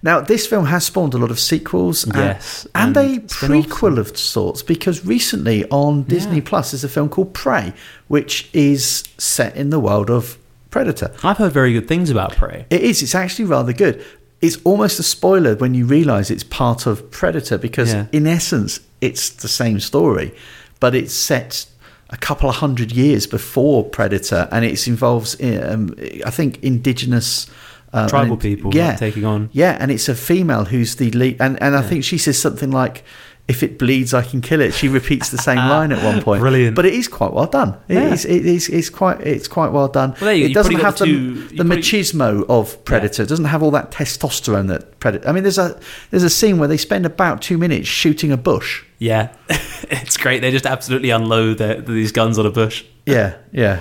[0.04, 3.98] Now, this film has spawned a lot of sequels, and- Yes, and, and a prequel
[3.98, 4.62] of sorts.
[4.62, 6.42] Because recently on Disney Yeah.
[6.46, 7.72] Plus is a film called Prey,
[8.06, 10.38] which is set in the world of
[10.70, 11.10] Predator.
[11.24, 12.66] I've heard very good things about Prey.
[12.68, 13.02] It is.
[13.02, 14.04] It's actually rather good.
[14.40, 18.06] It's almost a spoiler when you realise it's part of Predator because, Yeah.
[18.12, 20.32] in essence, it's the same story,
[20.80, 21.66] but it's set
[22.10, 27.46] a couple of hundred years before Predator, and it involves, um, I think, indigenous.
[27.92, 29.48] Uh, Tribal and- people yeah, taking on.
[29.52, 32.70] yeah, and it's a female who's the lead, and, and I think she says something
[32.70, 33.02] like,
[33.48, 36.40] "If it bleeds, I can kill it." She repeats the same line at one point.
[36.40, 36.76] Brilliant.
[36.76, 37.74] but it is quite well done.
[37.88, 38.12] It Yeah.
[38.12, 38.24] is.
[38.24, 38.68] It is.
[38.68, 39.20] It's quite.
[39.22, 40.14] It's quite well done.
[40.20, 43.22] Well, you it doesn't have the, two- the probably- machismo of Predator.
[43.24, 45.28] It doesn't have all that testosterone that Predator.
[45.28, 45.78] I mean, there's a
[46.10, 48.84] there's a scene where they spend about two minutes shooting a bush.
[48.98, 50.40] Yeah, it's great.
[50.40, 52.84] They just absolutely unload their, these guns on a bush.
[53.06, 53.80] Yeah, yeah.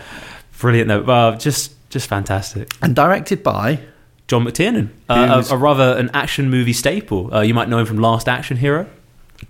[0.59, 1.01] Brilliant though.
[1.01, 2.71] Well, just just fantastic.
[2.81, 3.79] And directed by
[4.27, 7.33] John McTiernan, uh, a, a rather an action movie staple.
[7.33, 8.87] Uh, you might know him from Last Action Hero,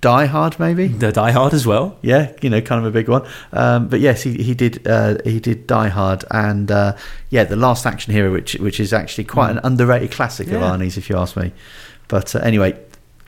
[0.01, 0.87] Die Hard, maybe.
[0.87, 1.97] The Die Hard as well.
[2.01, 3.25] Yeah, you know, kind of a big one.
[3.53, 6.95] Um, but yes, he, he did uh, he did Die Hard, and uh,
[7.29, 10.77] yeah, the Last Action Hero, which which is actually quite an underrated classic of Mm.
[10.79, 11.51] Arnie's, if you ask me.
[12.09, 12.77] But uh, anyway,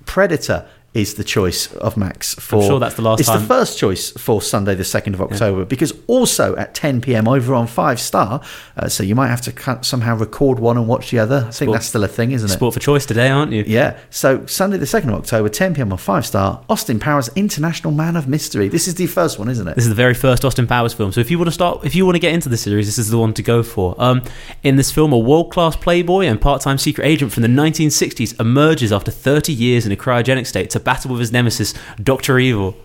[0.06, 2.64] Predator is the choice of Max for.
[2.64, 5.94] sure that's the last It's the first choice for Sunday, the second of October, because
[6.08, 7.28] also at 10 p.m.
[7.28, 8.42] over on Five Star.
[8.76, 11.46] Uh, so you might have to cut- somehow record one and watch the other.
[11.48, 12.54] I think that's still a thing, isn't it?
[12.54, 13.64] Sport for choice today, aren't you?
[13.68, 14.00] Yeah.
[14.10, 15.92] So Sunday the second of October, 10 p.m.
[15.92, 16.64] on Five Star.
[16.70, 18.68] Austin Powers International Man of Mystery.
[18.68, 19.76] This is the first one, isn't it?
[19.76, 21.12] This is the very first Austin Powers film.
[21.12, 22.98] So if you want to start, if you want to get into the series, this
[22.98, 23.96] is the one to go for.
[24.00, 24.24] Um,
[24.64, 29.12] in this film, a world-class playboy and part-time secret agent from the 1960s emerges after
[29.12, 32.76] 30 years in a cryogenic state to battle with his nemesis, Doctor Evil.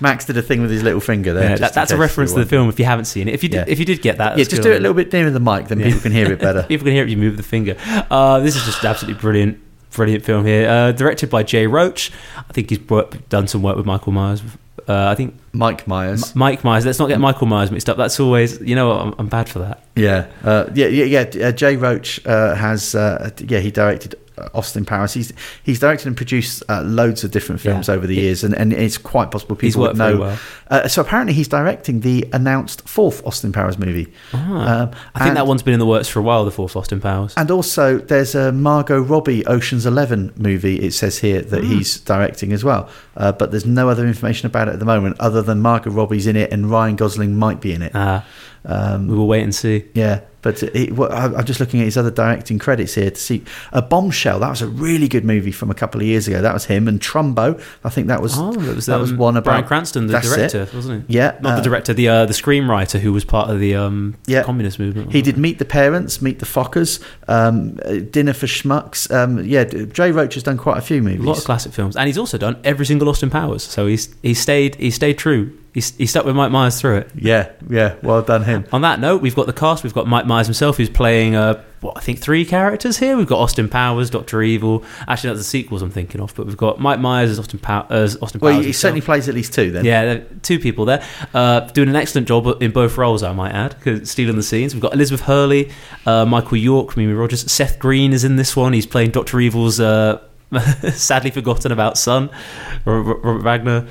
[0.00, 1.50] Max did a thing with his little finger there.
[1.50, 2.68] Yeah, that, that's a reference to the film.
[2.68, 3.72] If you haven't seen it, if you did, Yeah.
[3.72, 5.40] if you did get that, Yeah, just good do it a little bit nearer the
[5.40, 6.62] mic, then people can hear it better.
[6.68, 7.76] People can hear it if you move the finger.
[8.10, 9.58] Uh, this is just absolutely brilliant,
[9.92, 10.68] brilliant film here.
[10.68, 12.10] Uh, directed by Jay Roach.
[12.36, 14.42] I think he's work, done some work with Michael Myers.
[14.88, 16.32] Uh, I think Mike Myers.
[16.32, 16.84] M- Mike Myers.
[16.84, 17.96] Let's not get Michael Myers mixed up.
[17.96, 19.84] That's always, you know, what, I'm, I'm bad for that.
[19.94, 21.46] Yeah, uh, yeah, yeah, yeah.
[21.48, 24.16] Uh, Jay Roach uh, has, uh, yeah, he directed
[24.54, 25.12] Austin Powers.
[25.14, 27.94] He's he's directed and produced uh, loads of different films Yeah.
[27.94, 30.18] over the years, and, and it's quite possible people He's would know.
[30.20, 30.38] well.
[30.70, 34.12] Uh, so apparently, he's directing the announced fourth Austin Powers movie.
[34.32, 34.82] Ah.
[34.82, 36.44] Um, I think and- that one's been in the works for a while.
[36.44, 37.34] The fourth Austin Powers.
[37.36, 40.76] And also, there's a Margot Robbie Ocean's Eleven movie.
[40.80, 44.68] It says here that he's directing as well, uh, but there's no other information about
[44.68, 47.72] it at the moment, other than Margot Robbie's in it and Ryan Gosling might be
[47.74, 47.94] in it.
[47.94, 48.22] Uh,
[48.64, 49.84] Um, we will wait and see.
[49.94, 53.42] Yeah, but it, I- I'm just looking at his other directing credits here to see
[53.72, 54.38] a Bombshell.
[54.40, 56.40] That was a really good movie from a couple of years ago.
[56.40, 57.60] That was him and Trumbo.
[57.82, 60.12] I think that was Oh, that was, that was um, one about Bryan Cranston, the
[60.12, 60.72] That's it.
[60.74, 61.14] wasn't he?
[61.16, 64.14] Yeah, Not uh, the director, the uh, the screenwriter who was part of the um,
[64.26, 64.42] Yeah.
[64.44, 65.10] communist movement.
[65.12, 69.12] He did Meet the Parents, Meet the Fockers, um, uh, Dinner for Schmucks.
[69.12, 71.96] Um, yeah, Jay Roach has done quite a few movies, a lot of classic films,
[71.96, 73.64] and he's also done every single Austin Powers.
[73.64, 75.58] So he's he stayed he stayed true.
[75.74, 77.10] He's he stuck with Mike Myers through it.
[77.14, 78.66] yeah, yeah, well done him.
[78.72, 79.82] On that note, we've got the cast.
[79.82, 83.16] We've got Mike Myers himself, who's playing uh, what I think three characters here.
[83.16, 84.84] We've got Austin Powers, Doctor Evil.
[85.08, 86.34] Actually, that's the sequels I'm thinking of.
[86.34, 88.80] But we've got Mike Myers as Austin, Pow- as Austin Well, he himself.
[88.82, 89.86] certainly plays at least two then.
[89.86, 93.22] Yeah, two people there uh, doing an excellent job in both roles.
[93.22, 94.74] I might add, 'cause stealing the scenes.
[94.74, 95.70] We've got Elizabeth Hurley,
[96.04, 98.74] uh, Michael York, Mimi Rogers, Seth Green is in this one.
[98.74, 100.20] He's playing Doctor Evil's uh,
[100.92, 102.28] sadly forgotten about son,
[102.84, 103.86] Robert Wagner.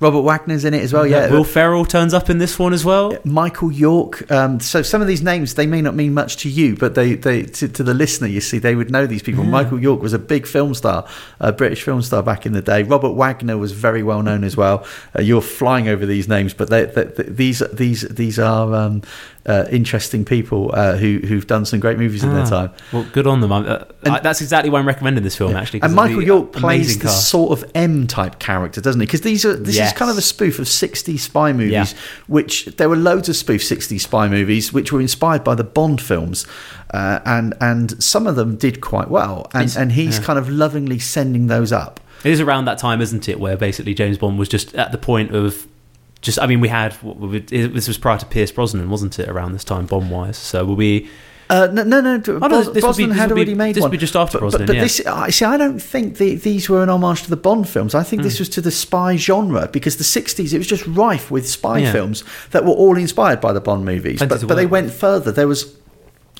[0.00, 1.06] Robert Wagner's in it as well.
[1.06, 3.16] Yeah, Will Ferrell turns up in this one as well.
[3.24, 4.30] Michael York.
[4.30, 7.14] Um, so some of these names they may not mean much to you, but they,
[7.14, 9.44] they to, to the listener, you see, they would know these people.
[9.44, 11.06] Michael York was a big film star,
[11.40, 12.82] a British film star back in the day.
[12.82, 14.86] Robert Wagner was very well known as well.
[15.18, 19.02] Uh, you're flying over these names, but they, they, they- these these these are um,
[19.46, 22.70] uh, interesting people uh, who who've done some great movies in their Ah, time.
[22.92, 23.52] Well, good on them.
[23.52, 25.54] I'm, uh, And- I, that's exactly why I'm recommending this film.
[25.54, 27.28] Actually, And Michael York plays the cast.
[27.28, 29.06] sort of M type character, doesn't he?
[29.06, 29.92] Because these are this Yes.
[29.92, 31.98] is kind of a spoof of 60s spy movies, Yeah.
[32.26, 36.00] which there were loads of spoof 60s spy movies which were inspired by the Bond
[36.00, 36.46] films,
[36.92, 40.24] uh, and and some of them did quite well, and It's- and he's yeah.
[40.24, 42.00] kind of lovingly sending those up.
[42.24, 44.98] It is around that time, isn't it, where basically James Bond was just at the
[44.98, 45.66] point of
[46.24, 46.40] just.
[46.40, 49.28] I mean, we had we this was prior to Pierce Brosnan, wasn't it?
[49.28, 50.36] Around this time, Bond wise.
[50.36, 51.08] So will we?
[51.50, 52.16] Uh, no, no, no.
[52.16, 53.90] No, this be- Brosnan this had be- already made this one.
[53.90, 54.82] would be just after but, Brosnan, But, but yeah.
[54.82, 55.44] this, I see.
[55.44, 57.94] I don't think the, these were an homage to the Bond films.
[57.94, 61.30] I think this was to the spy genre because the '60s it was just rife
[61.30, 61.84] with spy Hmm.
[61.84, 61.92] Yeah.
[61.92, 64.18] films that were all inspired by the Bond movies.
[64.18, 65.30] Plenty but but they went further.
[65.30, 65.76] There was.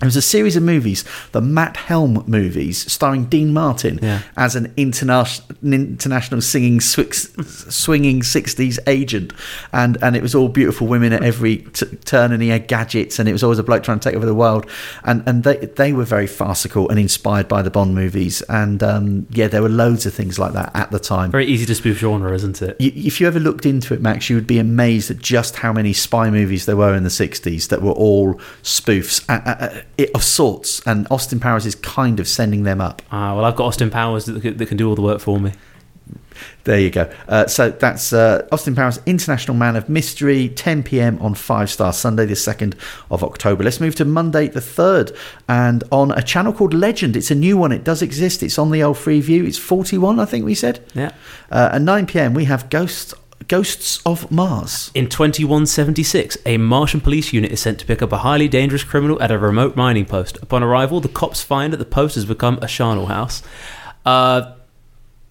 [0.00, 4.22] There was a series of movies, the Matt Helm movies, starring Dean Martin Yeah.
[4.36, 7.28] as an international international singing swix,
[7.72, 9.32] swinging '60s agent,
[9.72, 13.20] and and it was all beautiful women at every t- turn, and he had gadgets,
[13.20, 14.66] and it was always a bloke trying to take over the world,
[15.04, 19.26] and and they they were very farcical and inspired by the Bond movies, and um,
[19.30, 21.30] yeah, there were loads of things like that at the time.
[21.30, 22.76] Very easy to spoof genre, isn't it?
[22.80, 25.72] You- If you ever looked into it, Max, you would be amazed at just how
[25.72, 30.04] many spy movies there were in the 60s that were all spoofs uh, uh, uh,
[30.14, 30.80] of sorts.
[30.86, 33.02] And Austin Powers is kind of sending them up.
[33.10, 35.38] Ah, well, I've got Austin Powers that, can- that can do all the work for
[35.40, 35.52] me.
[36.64, 37.10] There you go.
[37.28, 41.18] Uh, so that's uh, Austin Powers, International Man of Mystery, 10 p.m.
[41.20, 42.74] on Five Star, Sunday, the 2nd
[43.10, 43.62] of October.
[43.62, 45.16] Let's move to Monday, the 3rd,
[45.48, 47.16] and on a channel called Legend.
[47.16, 48.42] It's a new one, it does exist.
[48.42, 49.46] It's on the old Freeview.
[49.46, 50.84] It's 41, I think we said.
[50.94, 51.12] Yeah.
[51.50, 53.14] Uh, at 9 p.m., we have Ghosts,
[53.48, 54.90] Ghosts of Mars.
[54.94, 59.20] In 2176, a Martian police unit is sent to pick up a highly dangerous criminal
[59.22, 60.36] at a remote mining post.
[60.42, 63.42] Upon arrival, the cops find that the post has become a charnel house.
[64.04, 64.54] Uh,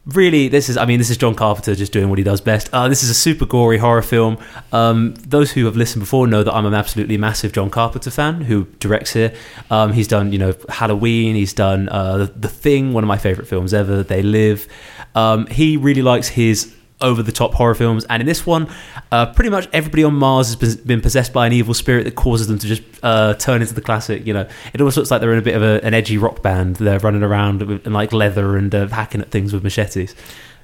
[0.05, 2.69] really this is i mean this is john carpenter just doing what he does best
[2.73, 4.37] uh, this is a super gory horror film
[4.73, 8.41] um, those who have listened before know that i'm an absolutely massive john carpenter fan
[8.41, 9.33] who directs here
[9.69, 13.47] um, he's done you know halloween he's done uh, the, thing one of my favorite
[13.47, 14.67] films ever they live
[15.15, 18.05] um, he really likes his over the top horror films.
[18.09, 18.67] And in this one,
[19.11, 22.47] uh, pretty much everybody on Mars has been- possessed by an evil spirit that causes
[22.47, 24.25] them to just uh, turn into the classic.
[24.25, 26.41] You know, it almost looks like they're in a bit of a, an edgy rock
[26.41, 26.77] band.
[26.77, 30.15] They're running around in like leather and uh, hacking at things with machetes.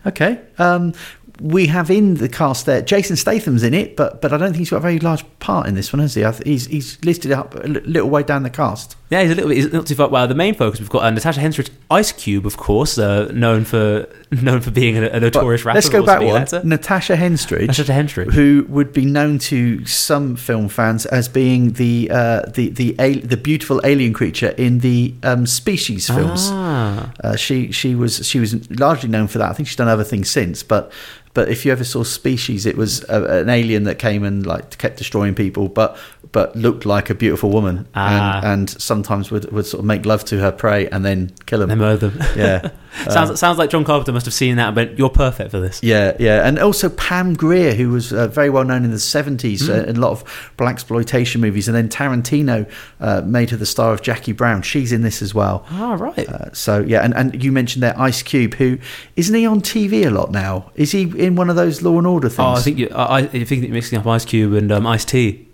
[0.06, 0.40] Okay.
[0.58, 0.94] Um,
[1.42, 2.82] we have in the cast there.
[2.82, 5.68] Jason Statham's in it, but but I don't think he's got a very large part
[5.68, 6.22] in this one, has he?
[6.22, 8.96] Th- he's he's listed up a little way down the cast.
[9.10, 9.58] Yeah, he's a little bit.
[9.58, 10.08] He's not too far.
[10.10, 13.66] Well, the main focus we've got uh, Natasha Henstridge, Ice Cube, of course, uh, known
[13.66, 15.78] for known for being a, a But notorious rapper.
[15.78, 16.40] let's go back one.
[16.44, 16.62] actor.
[16.64, 18.34] Natasha Henstridge, Natasha Henstridge.
[18.34, 23.22] who would be known to some film fans as being the uh, the the al-
[23.28, 26.50] the beautiful alien creature in the um, Species films.
[26.52, 27.12] Ah.
[27.24, 29.50] Uh, she she was she was largely known for that.
[29.50, 30.92] I think she's done other things since, but
[31.34, 34.78] but if you ever saw Species, it was a, an alien that came and like
[34.78, 35.98] kept destroying people, but
[36.32, 38.38] but looked like a beautiful woman, Ah.
[38.38, 41.66] and, and sometimes would, would sort of make love to her prey and then kill
[41.66, 41.78] them.
[41.80, 42.28] murder them.
[42.38, 42.70] Yeah,
[43.10, 45.82] sounds sounds like John Carpenter must have seen that, but you're perfect for this.
[45.82, 49.68] yeah, yeah, and also Pam Grier, who was uh, very well known in the seventies
[49.70, 52.70] uh, in a lot of black exploitation movies, and then Tarantino
[53.00, 54.62] uh, made her the star of Jackie Brown.
[54.62, 55.66] She's in this as well.
[55.72, 56.30] Ah, right.
[56.30, 58.78] Uh, so yeah, and, and you mentioned there Ice Cube, who
[59.16, 60.72] isn't he on TV a lot now?
[60.76, 62.40] Is he in one of those Law and Order things?
[62.40, 62.90] oh, I think you.
[62.94, 65.48] I, I think you're mixing up Ice Cube and um, Ice T.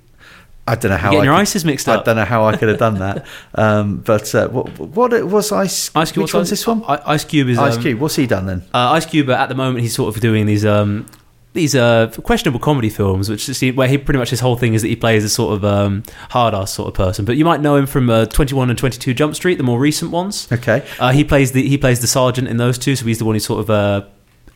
[0.67, 2.01] I don't know how You're I getting your could- ices mixed up.
[2.01, 3.25] I don't know how I could have done that.
[3.55, 5.91] um, but uh, what, what was Ice?
[5.95, 6.23] Ice Cube.
[6.23, 6.83] Which one's this one?
[6.87, 7.99] I- Ice Cube is Ice um, Cube.
[7.99, 8.61] What's he done then?
[8.73, 11.05] Uh, Ice Cube, uh, at the moment, he's sort of doing these um,
[11.53, 14.89] these uh, questionable comedy films, which where he pretty much his whole thing is that
[14.89, 17.25] he plays a sort of um, hard ass sort of person.
[17.25, 19.63] But you might know him from uh, Twenty One and Twenty Two Jump Street, the
[19.63, 20.51] more recent ones.
[20.51, 20.85] Okay.
[20.99, 23.35] Uh, he plays the he plays the sergeant in those two, so he's the one
[23.35, 24.05] who's sort of uh,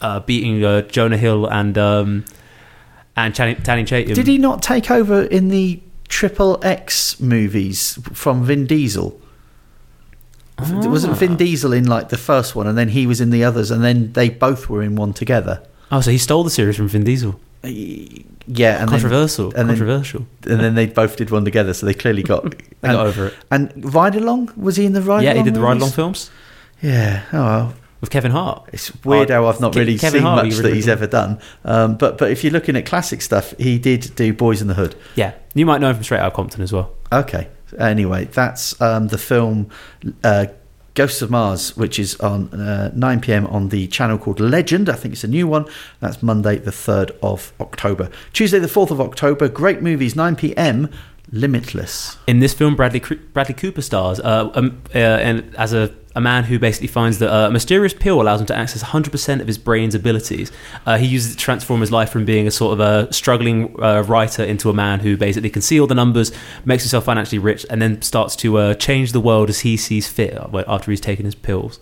[0.01, 2.25] uh, beating uh, Jonah Hill and um,
[3.15, 4.13] and Channing, Channing Tatum.
[4.13, 5.79] Did he not take over in the
[6.09, 9.19] Triple X movies from Vin Diesel?
[10.59, 11.15] Wasn't Ah.
[11.15, 13.81] Vin Diesel in like the first one, and then he was in the others, and
[13.83, 15.61] then they both were in one together?
[15.91, 17.39] Oh, so he stole the series from Vin Diesel.
[17.63, 19.51] Yeah, and then, Controversial.
[19.51, 20.25] then- controversial.
[20.47, 22.43] and then they both did one together, so they clearly got.
[22.83, 23.33] I and, got over it.
[23.51, 25.23] and Ride Along was he in the Ride?
[25.23, 25.23] Along?
[25.23, 26.29] Yeah, he did the ride along films
[26.81, 27.23] Yeah.
[27.31, 27.73] Oh well.
[28.01, 28.69] With Kevin Hart.
[28.71, 31.39] It's weird how I've not really seen Hart, much that he's ever done.
[31.65, 34.75] Um, but but if you're looking at classic stuff, he did do Boys in the
[34.75, 34.95] Hood.
[35.15, 36.93] Yeah, you might know him from Straight Outta Compton as well.
[37.11, 37.49] Okay.
[37.77, 39.69] Anyway, that's um, the film
[40.23, 40.47] uh,
[40.95, 44.89] Ghosts of Mars, which is on uh, 9 pm on the channel called Legend.
[44.89, 45.65] I think it's a new one.
[45.99, 48.09] That's Monday, the 3rd of October.
[48.33, 49.47] Tuesday, the 4th of October.
[49.47, 50.89] Great movies, 9 pm.
[51.31, 52.17] Limitless.
[52.27, 56.43] In this film, Bradley Bradley Cooper stars, uh, um, uh, and as a, a man
[56.43, 59.95] who basically finds that a mysterious pill allows him to access 100% of his brain's
[59.95, 60.51] abilities.
[60.85, 63.73] Uh, he uses it to transform his life from being a sort of a struggling
[63.81, 66.31] uh, writer into a man who basically can see all the numbers,
[66.65, 70.07] makes himself financially rich, and then starts to uh, change the world as he sees
[70.07, 70.33] fit
[70.67, 71.79] after he's taken his pills.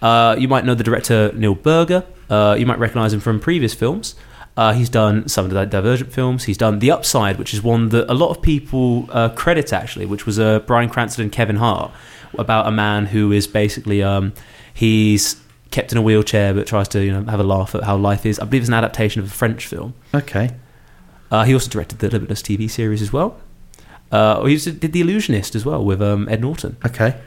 [0.00, 2.04] Uh, you might know the director Neil Burger.
[2.30, 4.14] Uh, you might recognize him from previous films.
[4.56, 6.44] Uh, he's done some of the Divergent films.
[6.44, 10.06] He's done The Upside, which is one that a lot of people uh, credit actually,
[10.06, 11.90] which was uh, Bryan Cranston and Kevin Hart
[12.38, 14.32] about a man who is basically um,
[14.72, 17.96] he's kept in a wheelchair but tries to you know have a laugh at how
[17.96, 18.38] life is.
[18.38, 19.94] I believe it's an adaptation of a French film.
[20.14, 20.50] Okay.
[21.30, 23.40] Uh, he also directed the Limitless TV series as well.
[24.10, 26.76] Uh, he did The Illusionist as well with um, Ed Norton.
[26.84, 27.18] Okay.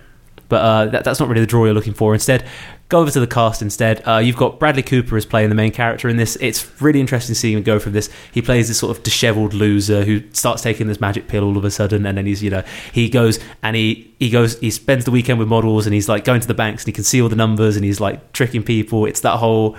[0.47, 2.13] But uh, that, that's not really the draw you're looking for.
[2.13, 2.45] Instead,
[2.89, 4.07] go over to the cast instead.
[4.07, 6.35] Uh, you've got Bradley Cooper as playing the main character in this.
[6.39, 8.09] It's really interesting seeing him go from this.
[8.31, 11.65] He plays this sort of dishevelled loser who starts taking this magic pill all of
[11.65, 15.05] a sudden, and then he's you know he goes and he he goes he spends
[15.05, 17.21] the weekend with models, and he's like going to the banks and he can see
[17.21, 19.05] all the numbers, and he's like tricking people.
[19.05, 19.75] It's that whole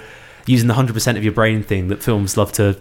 [0.46, 2.76] using the hundred percent of your brain thing that films love to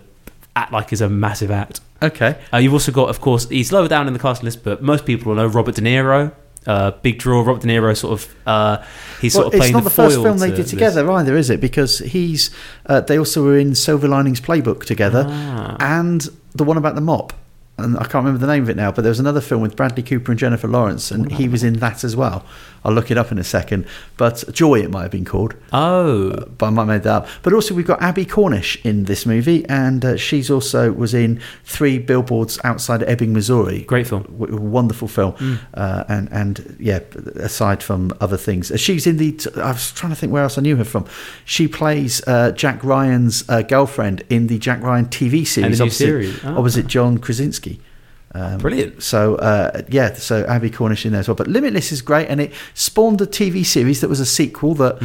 [0.56, 1.82] act like is a massive act.
[2.02, 2.38] Okay.
[2.54, 5.06] Uh, you've also got, of course, he's lower down in the cast list, but most
[5.06, 6.34] people will know Robert De Niro.
[6.68, 7.41] Uh, big draw.
[7.41, 8.84] Robert De Niro, sort of, uh,
[9.22, 10.63] he's Well, sort of playing the it's not the, the, first film they to did
[10.66, 10.72] this.
[10.72, 11.59] together either, is it?
[11.61, 12.49] Because he's
[12.88, 15.78] uh, they also were in Silver Linings Playbook together, Ah.
[15.80, 17.34] and the one about the mop.
[17.78, 19.76] And I can't remember the name of it now, but there was another film with
[19.76, 22.46] Bradley Cooper and Jennifer Lawrence, and he was in that as well.
[22.86, 23.86] I'll look it up in a second.
[24.16, 27.28] But Joy, it might have been called, Oh, but I might have made that up.
[27.44, 31.42] But also, we've got Abbie Cornish in this movie, and uh, she's also was in
[31.66, 33.82] Three Billboards Outside Ebbing, Missouri.
[33.82, 34.24] great film.
[34.24, 35.58] W- wonderful film, Mm.
[35.74, 37.00] uh, and and yeah.
[37.36, 39.38] Aside from other things, Uh, she's in the.
[39.58, 41.06] I was trying to think where else I knew her from.
[41.44, 45.58] She plays uh, Jack Ryan's uh, girlfriend in the Jack Ryan TV series.
[45.58, 46.40] And the new series.
[46.46, 46.56] Ah.
[46.58, 47.64] opposite John Krasinski.
[48.36, 49.02] Um, Brilliant.
[49.02, 51.36] So uh, yeah, so Abbie Cornish in there as well.
[51.36, 55.00] But Limitless is great, and it spawned a TV series that was a sequel that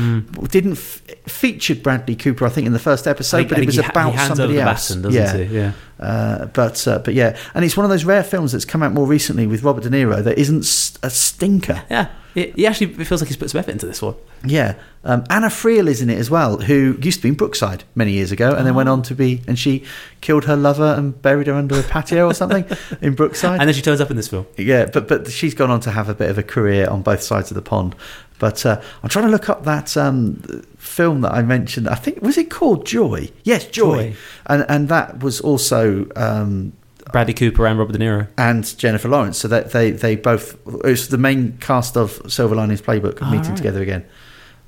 [0.50, 3.88] didn't f- featured Bradley Cooper, I think, in the first episode, but it was ha-
[3.88, 4.88] about somebody else.
[4.88, 5.44] baton, doesn't yeah.
[5.44, 5.54] he?
[5.54, 5.72] Yeah.
[6.00, 8.92] Uh, but uh, but yeah, and it's one of those rare films that's come out
[8.92, 10.62] more recently with Robert De Niro that isn't
[11.02, 11.84] a stinker.
[11.90, 12.08] Yeah.
[12.34, 14.14] He he actually it feels like he's put some effort into this one.
[14.44, 17.84] Yeah, um, Anna Friel is in it as well, who used to be in Brookside
[17.94, 19.84] many years ago, and then went on to be, and she
[20.20, 22.64] killed her lover and buried her under a patio or something
[23.02, 23.60] in Brookside.
[23.60, 24.46] And then she turns up in this film.
[24.56, 27.22] Yeah, but but she's gone on to have a bit of a career on both
[27.22, 27.94] sides of the pond.
[28.40, 30.36] But uh, I'm trying to look up that um,
[30.78, 31.88] film that I mentioned.
[31.88, 33.30] I think was it called Joy?
[33.44, 34.16] Yes, Joy, Joy.
[34.46, 36.08] and and that was also.
[36.16, 36.72] Um,
[37.12, 38.28] Bradley Cooper and Robert De Niro.
[38.38, 42.82] and Jennifer Lawrence, so that they they both it's the main cast of Silver Linings
[42.82, 43.56] Playbook Ah, meeting right.
[43.56, 44.04] together again.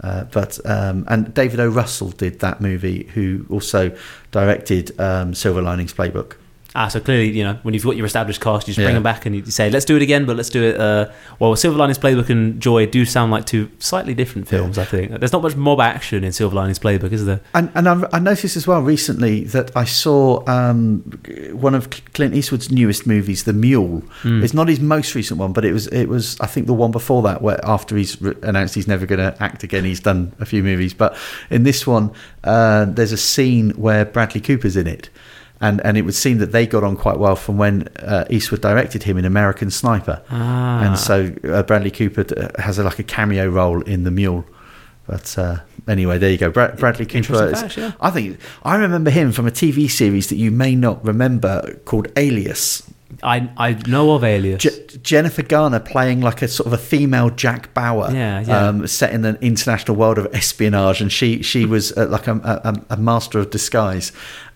[0.02, 1.68] Uh, but um, and David O.
[1.68, 3.96] Russell did that movie, who also
[4.32, 6.32] directed um, Silver Linings Playbook.
[6.74, 9.02] Ah, so clearly, you know, when you've got your established cast, you just bring them
[9.02, 10.80] back and you say, let's do it again, but let's do it.
[10.80, 14.84] Uh, well, Silver Linings Playbook and Joy do sound like two slightly different films, I
[14.84, 15.10] think.
[15.18, 17.40] There's not much mob action in Silver Linings Playbook, is there?
[17.54, 21.00] And, and I, I noticed as well recently that I saw um,
[21.52, 24.00] one of Clint Eastwood's newest movies, The Mule.
[24.22, 24.42] Hmm.
[24.42, 26.90] It's not his most recent one, but it was it was I think the one
[26.90, 30.32] before that, where after he's re- announced he's never going to act again, he's done
[30.40, 30.94] a few movies.
[30.94, 31.16] But
[31.50, 32.12] in this one,
[32.44, 35.10] uh, there's a scene where Bradley Cooper's in it.
[35.62, 38.60] And, and it would seem that they got on quite well from when uh, Eastwood
[38.60, 40.82] directed him in American Sniper, Ah.
[40.84, 44.44] and so uh, Bradley Cooper uh, has a, like a cameo role in The Mule.
[45.06, 45.56] But uh,
[45.88, 46.50] anyway, there you go.
[46.50, 47.46] Brad, Bradley Cooper.
[47.52, 47.92] Is- facts, yeah.
[48.00, 52.08] I think I remember him from a TV series that you may not remember called
[52.16, 52.82] Alias.
[53.22, 54.62] I, I know of Alias.
[54.62, 58.66] Je- Jennifer Garner playing like a sort of a female Jack Bauer, Yeah, yeah.
[58.68, 62.34] Um, set in an international world of espionage, and she she was uh, like a,
[62.90, 64.12] a, a master of disguise,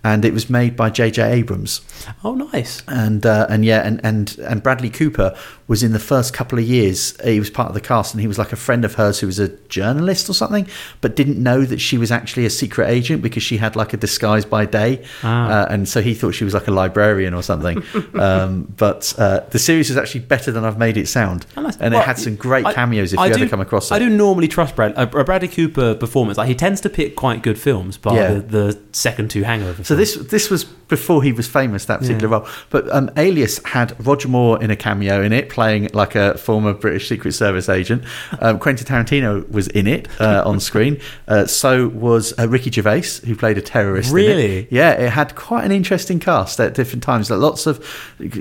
[0.07, 1.19] and it was made by J.J.
[1.41, 1.81] Abrams,
[2.23, 2.83] oh, nice.
[2.87, 5.29] and uh, and yeah, and, and and Bradley Cooper
[5.69, 7.01] was in the first couple of years.
[7.25, 9.27] He was part of the cast, and he was like a friend of hers who
[9.27, 9.49] was a
[9.79, 10.67] journalist or something,
[11.01, 13.97] but didn't know that she was actually a secret agent because she had like a
[13.97, 15.63] disguise by day, Ah.
[15.63, 17.83] uh, and so he thought she was like a librarian or something.
[18.15, 21.77] um, but uh, the series is actually better than I've made it sound, Oh, nice.
[21.79, 23.91] and Well, it had some great I- cameos if I you do- ever come across
[23.91, 23.95] it.
[23.95, 26.39] I do normally trust Brad, a, a Bradley Cooper performance.
[26.39, 28.35] Like he tends to pick quite good films, but Yeah.
[28.35, 29.83] the, the second two Hangover.
[29.83, 29.96] So.
[29.97, 32.39] This this was before he was famous that particular Yeah.
[32.39, 32.49] role.
[32.71, 36.73] But um, Alias had Roger Moore in a cameo in it, playing like a former
[36.75, 38.05] British Secret Service agent.
[38.41, 41.01] Um, Quentin Tarantino was in it uh, on screen.
[41.27, 44.13] Uh, so was uh, Ricky Gervais, who played a terrorist.
[44.13, 44.21] in it.
[44.21, 44.69] Really?
[44.71, 47.31] Yeah, it had quite an interesting cast at different times.
[47.31, 47.85] Like, lots of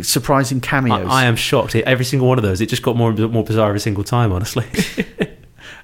[0.04, 1.08] surprising cameos.
[1.10, 1.76] I, I am shocked.
[1.76, 4.32] Every single one of those, it just got more and more bizarre every single time.
[4.32, 4.66] Honestly,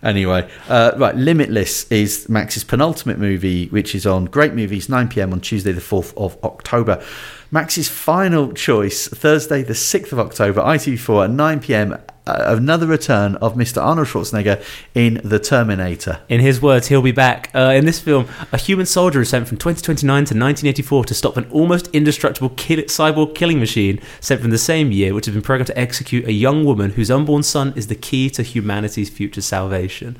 [0.03, 5.33] Anyway, uh, right, Limitless is Max's penultimate movie, which is on Great Movies, 9 pm
[5.33, 7.03] on Tuesday, the 4th of October.
[7.51, 13.55] Max's final choice, Thursday, the 6th of October, ITV4 at 9 pm, another return of
[13.55, 13.81] Mr.
[13.81, 14.63] Arnold Schwarzenegger
[14.93, 16.21] in The Terminator.
[16.29, 17.49] in his words, he'll be back.
[17.53, 21.37] Uh, in this film, a human soldier is sent from 2029 to 1984 to stop
[21.37, 25.41] an almost indestructible kill- cyborg killing machine sent from the same year, which has been
[25.41, 29.41] programmed to execute a young woman whose unborn son is the key to humanity's future
[29.41, 30.17] salvation.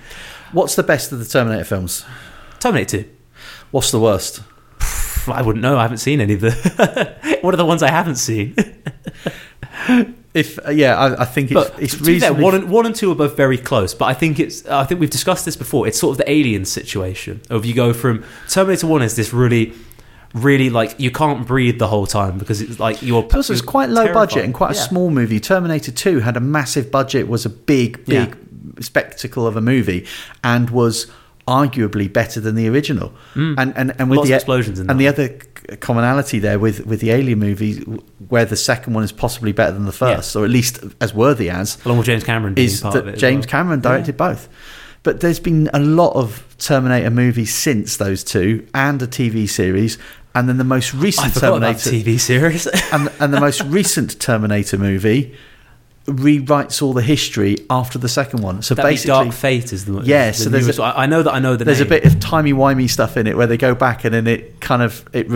[0.51, 2.03] What's the best of the Terminator films?
[2.59, 3.09] Terminator 2.
[3.71, 4.41] What's the worst?
[5.27, 5.77] I wouldn't know.
[5.77, 7.37] I haven't seen any of the.
[7.41, 8.55] what are the ones I haven't seen?
[10.33, 12.85] If uh, yeah, I, I think it's But it's to be reasonably one and, one
[12.85, 13.93] and two are both very close.
[13.93, 15.87] But I think it's I think we've discussed this before.
[15.87, 19.73] It's sort of the alien situation of you go from Terminator One is this really,
[20.33, 23.23] really like you can't breathe the whole time because it's like you're.
[23.23, 24.29] Plus, it quite low terrified.
[24.29, 25.39] budget and quite a small movie.
[25.41, 28.37] Terminator 2 had a massive budget, was a big, big
[28.79, 30.05] spectacle of a movie,
[30.43, 31.11] and was
[31.47, 33.11] arguably better than the original.
[33.35, 34.15] And and and with Mm.
[34.17, 35.47] Lots the of explosions in and that the other c-
[35.79, 37.83] commonality there with with the Alien movies,
[38.29, 41.49] where the second one is possibly better than the first, or at least as worthy
[41.49, 43.17] as, along with James Cameron is part that of it.
[43.17, 43.51] James well.
[43.51, 44.49] Cameron directed both.
[45.03, 49.97] But there's been a lot of Terminator movies since those two, and a TV series,
[50.35, 52.67] and then the most recent Terminator TV series.
[52.91, 55.35] and and the most recent Terminator movie
[56.05, 58.61] rewrites all the history after the second one.
[58.61, 61.21] So That Dark basically, Fate is the Yeah, is the so there's a- I know
[61.21, 63.57] that I know the there's a bit of timey wimey stuff in it where they
[63.57, 65.27] go back and then it kind of it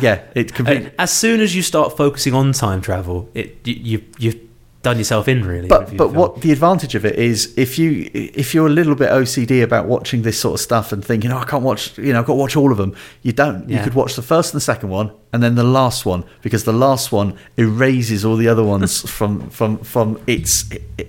[0.00, 0.86] yeah it uh, completely.
[0.86, 4.47] And as soon as you start focusing on time travel, it you, you you've
[4.88, 5.68] done yourself in really.
[5.68, 9.10] But but what the advantage of it is if you if you're a little bit
[9.10, 12.20] OCD about watching this sort of stuff and thinking oh I can't watch you know
[12.20, 14.56] I've got to watch all of them you don't you could watch the first and
[14.60, 18.48] the second one and then the last one because the last one erases all the
[18.48, 20.64] other ones from from from its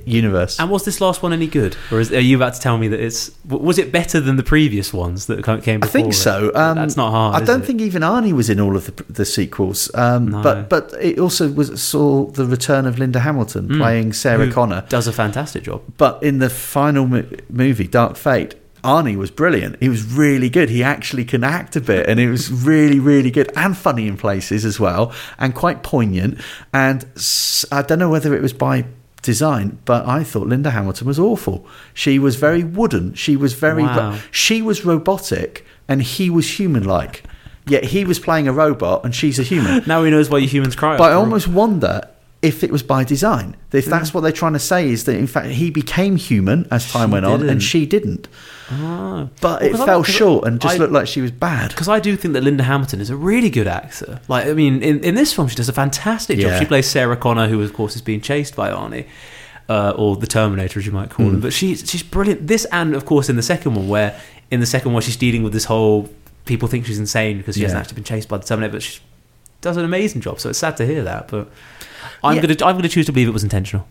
[0.06, 0.60] universe.
[0.60, 2.88] And was this last one any good, or is, are you about to tell me
[2.90, 6.52] that it's was it better than the previous ones that came I think so.
[6.54, 7.42] Um, That's not hard.
[7.42, 10.44] I don't think even Arnie was in all of the, the sequels, um, No.
[10.44, 13.78] but but it also was saw the return of Linda Hamilton Mm.
[13.78, 14.84] playing Sarah Who Connor.
[14.90, 15.82] does a fantastic job.
[15.98, 19.76] But in the final mo- movie, Dark Fate, Arnie was brilliant.
[19.80, 20.70] He was really good.
[20.70, 24.18] He actually can act a bit, and it was really, really good and funny in
[24.18, 26.40] places as well, and quite poignant.
[26.74, 28.86] And s- I don't know whether it was by
[29.22, 31.68] design, but I thought Linda Hamilton was awful.
[31.94, 33.14] She was very wooden.
[33.16, 33.84] She was very.
[33.84, 34.18] Wow.
[34.32, 37.24] She was robotic, and he was human-like.
[37.68, 39.84] Yet he was playing a robot, and she's a human.
[39.88, 40.98] Now he knows why you humans cry.
[40.98, 42.08] But I almost wonder
[42.42, 43.56] if it was by design.
[43.74, 46.90] If that's what they're trying to say is that in fact he became human as
[46.90, 47.50] time She went on, didn't.
[47.52, 48.28] and she didn't.
[48.72, 49.28] Ah.
[49.42, 51.70] But Well, it fell 'cause short and just I- looked like she was bad.
[51.72, 54.22] because I do think that Linda Hamilton is a really good actor.
[54.30, 56.60] Like, I mean, in, in this film, she does a fantastic job.
[56.60, 59.06] She plays Sarah Connor, who, of course, is being chased by Arnie,
[59.68, 61.36] uh, or the Terminator, as you might call Hmm.
[61.36, 61.40] him.
[61.42, 62.48] But she's she's brilliant.
[62.48, 64.16] This, and of course, in the second one, where
[64.50, 66.10] in the second one she's dealing with this whole
[66.46, 69.00] people think she's insane because she hasn't actually been chased by the Terminator, but she
[69.62, 70.40] does an amazing job.
[70.40, 71.50] So it's sad to hear that, but.
[72.24, 72.42] I'm Yeah.
[72.42, 73.88] gonna I'm gonna choose to believe it was intentional.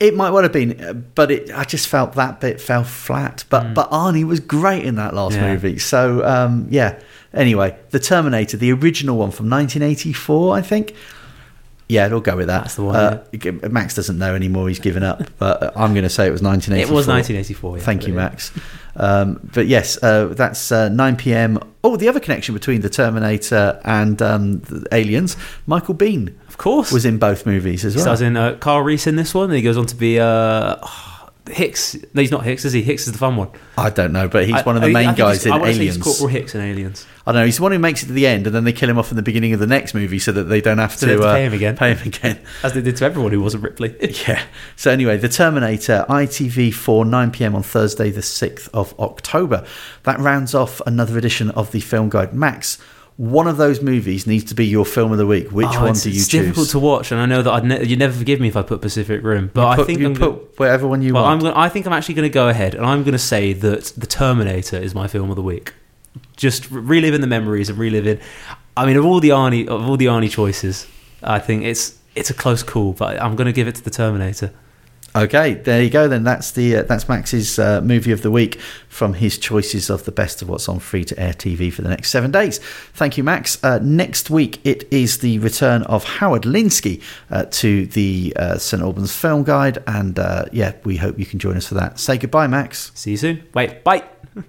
[0.00, 3.44] It might well have been, uh, but it, I just felt that bit fell flat.
[3.50, 5.36] But but Arnie was great in that last.
[5.36, 5.52] Yeah.
[5.52, 5.78] movie.
[5.78, 6.98] So um, yeah.
[7.34, 10.94] Anyway, the Terminator, the original one from 1984, I think.
[11.88, 12.62] Yeah, it'll go with that.
[12.62, 13.22] That's the one, Uh,
[13.70, 15.22] Max doesn't know anymore; he's given up.
[15.38, 16.92] But uh, I'm going to say it was 1984.
[16.92, 17.76] It was 1984.
[17.78, 18.14] Yeah, Thank you.
[18.14, 18.50] Max.
[18.96, 21.58] Um, but yes, uh, that's uh, 9 p.m.
[21.84, 26.92] Oh, the other connection between the Terminator and um, the Aliens, Michael Biehn Of course,
[26.92, 28.04] was in both movies as He well.
[28.04, 30.76] stars in uh, Carl Reese in this one, and he goes on to be uh,
[31.50, 31.96] Hicks.
[32.14, 32.82] No, he's not Hicks, is he?
[32.82, 33.48] Hicks is the fun one.
[33.76, 35.96] I don't know, but he's I- one of the main guys in I Aliens.
[35.96, 37.04] He's Corporal Hicks in Aliens.
[37.26, 37.46] I don't know.
[37.46, 39.10] He's the one who makes it to the end, and then they kill him off
[39.10, 41.20] in the beginning of the next movie, so that they don't have So to, have
[41.22, 41.76] to uh, pay him again.
[41.76, 42.38] Pay him again.
[42.62, 43.96] As they did to everyone who wasn't Ripley.
[44.28, 44.42] Yeah.
[44.76, 47.54] So anyway, The Terminator, ITV4, 9 p.m.
[47.56, 49.64] on Thursday, the 6th of October.
[50.04, 52.34] That rounds off another edition of the Film Guide.
[52.34, 52.78] Max,
[53.16, 55.52] one of those movies needs to be your film of the week.
[55.52, 56.16] Which Oh, one do you it's choose?
[56.16, 58.56] It's difficult to watch, and I know that I'd ne- you'd never forgive me if
[58.56, 59.50] I put Pacific Rim.
[59.52, 61.68] But You I think you I'm put gonna, whatever one you well, I'm gonna, I
[61.68, 64.76] think I'm actually going to go ahead, and I'm going to say that The Terminator
[64.76, 65.72] is my film of the week.
[66.36, 68.18] Just reliving the memories and reliving.
[68.76, 70.86] I mean, of all the Arnie, of all the Arnie choices,
[71.22, 73.90] I think it's it's a close call, but I'm going to give it to The
[73.90, 74.52] Terminator.
[75.14, 76.08] Okay, there you go.
[76.08, 78.58] Then that's the uh, that's Max's uh, movie of the week
[78.88, 81.90] from his choices of the best of what's on free to air TV for the
[81.90, 82.58] next seven days.
[82.94, 83.62] Thank you, Max.
[83.62, 88.82] Uh, next week it is the return of Howard Linsky uh, to the uh, St
[88.82, 91.98] Albans Film Guide, and uh, yeah, we hope you can join us for that.
[92.00, 92.90] Say goodbye, Max.
[92.94, 93.44] See you soon.
[93.52, 94.11] Wait, bye.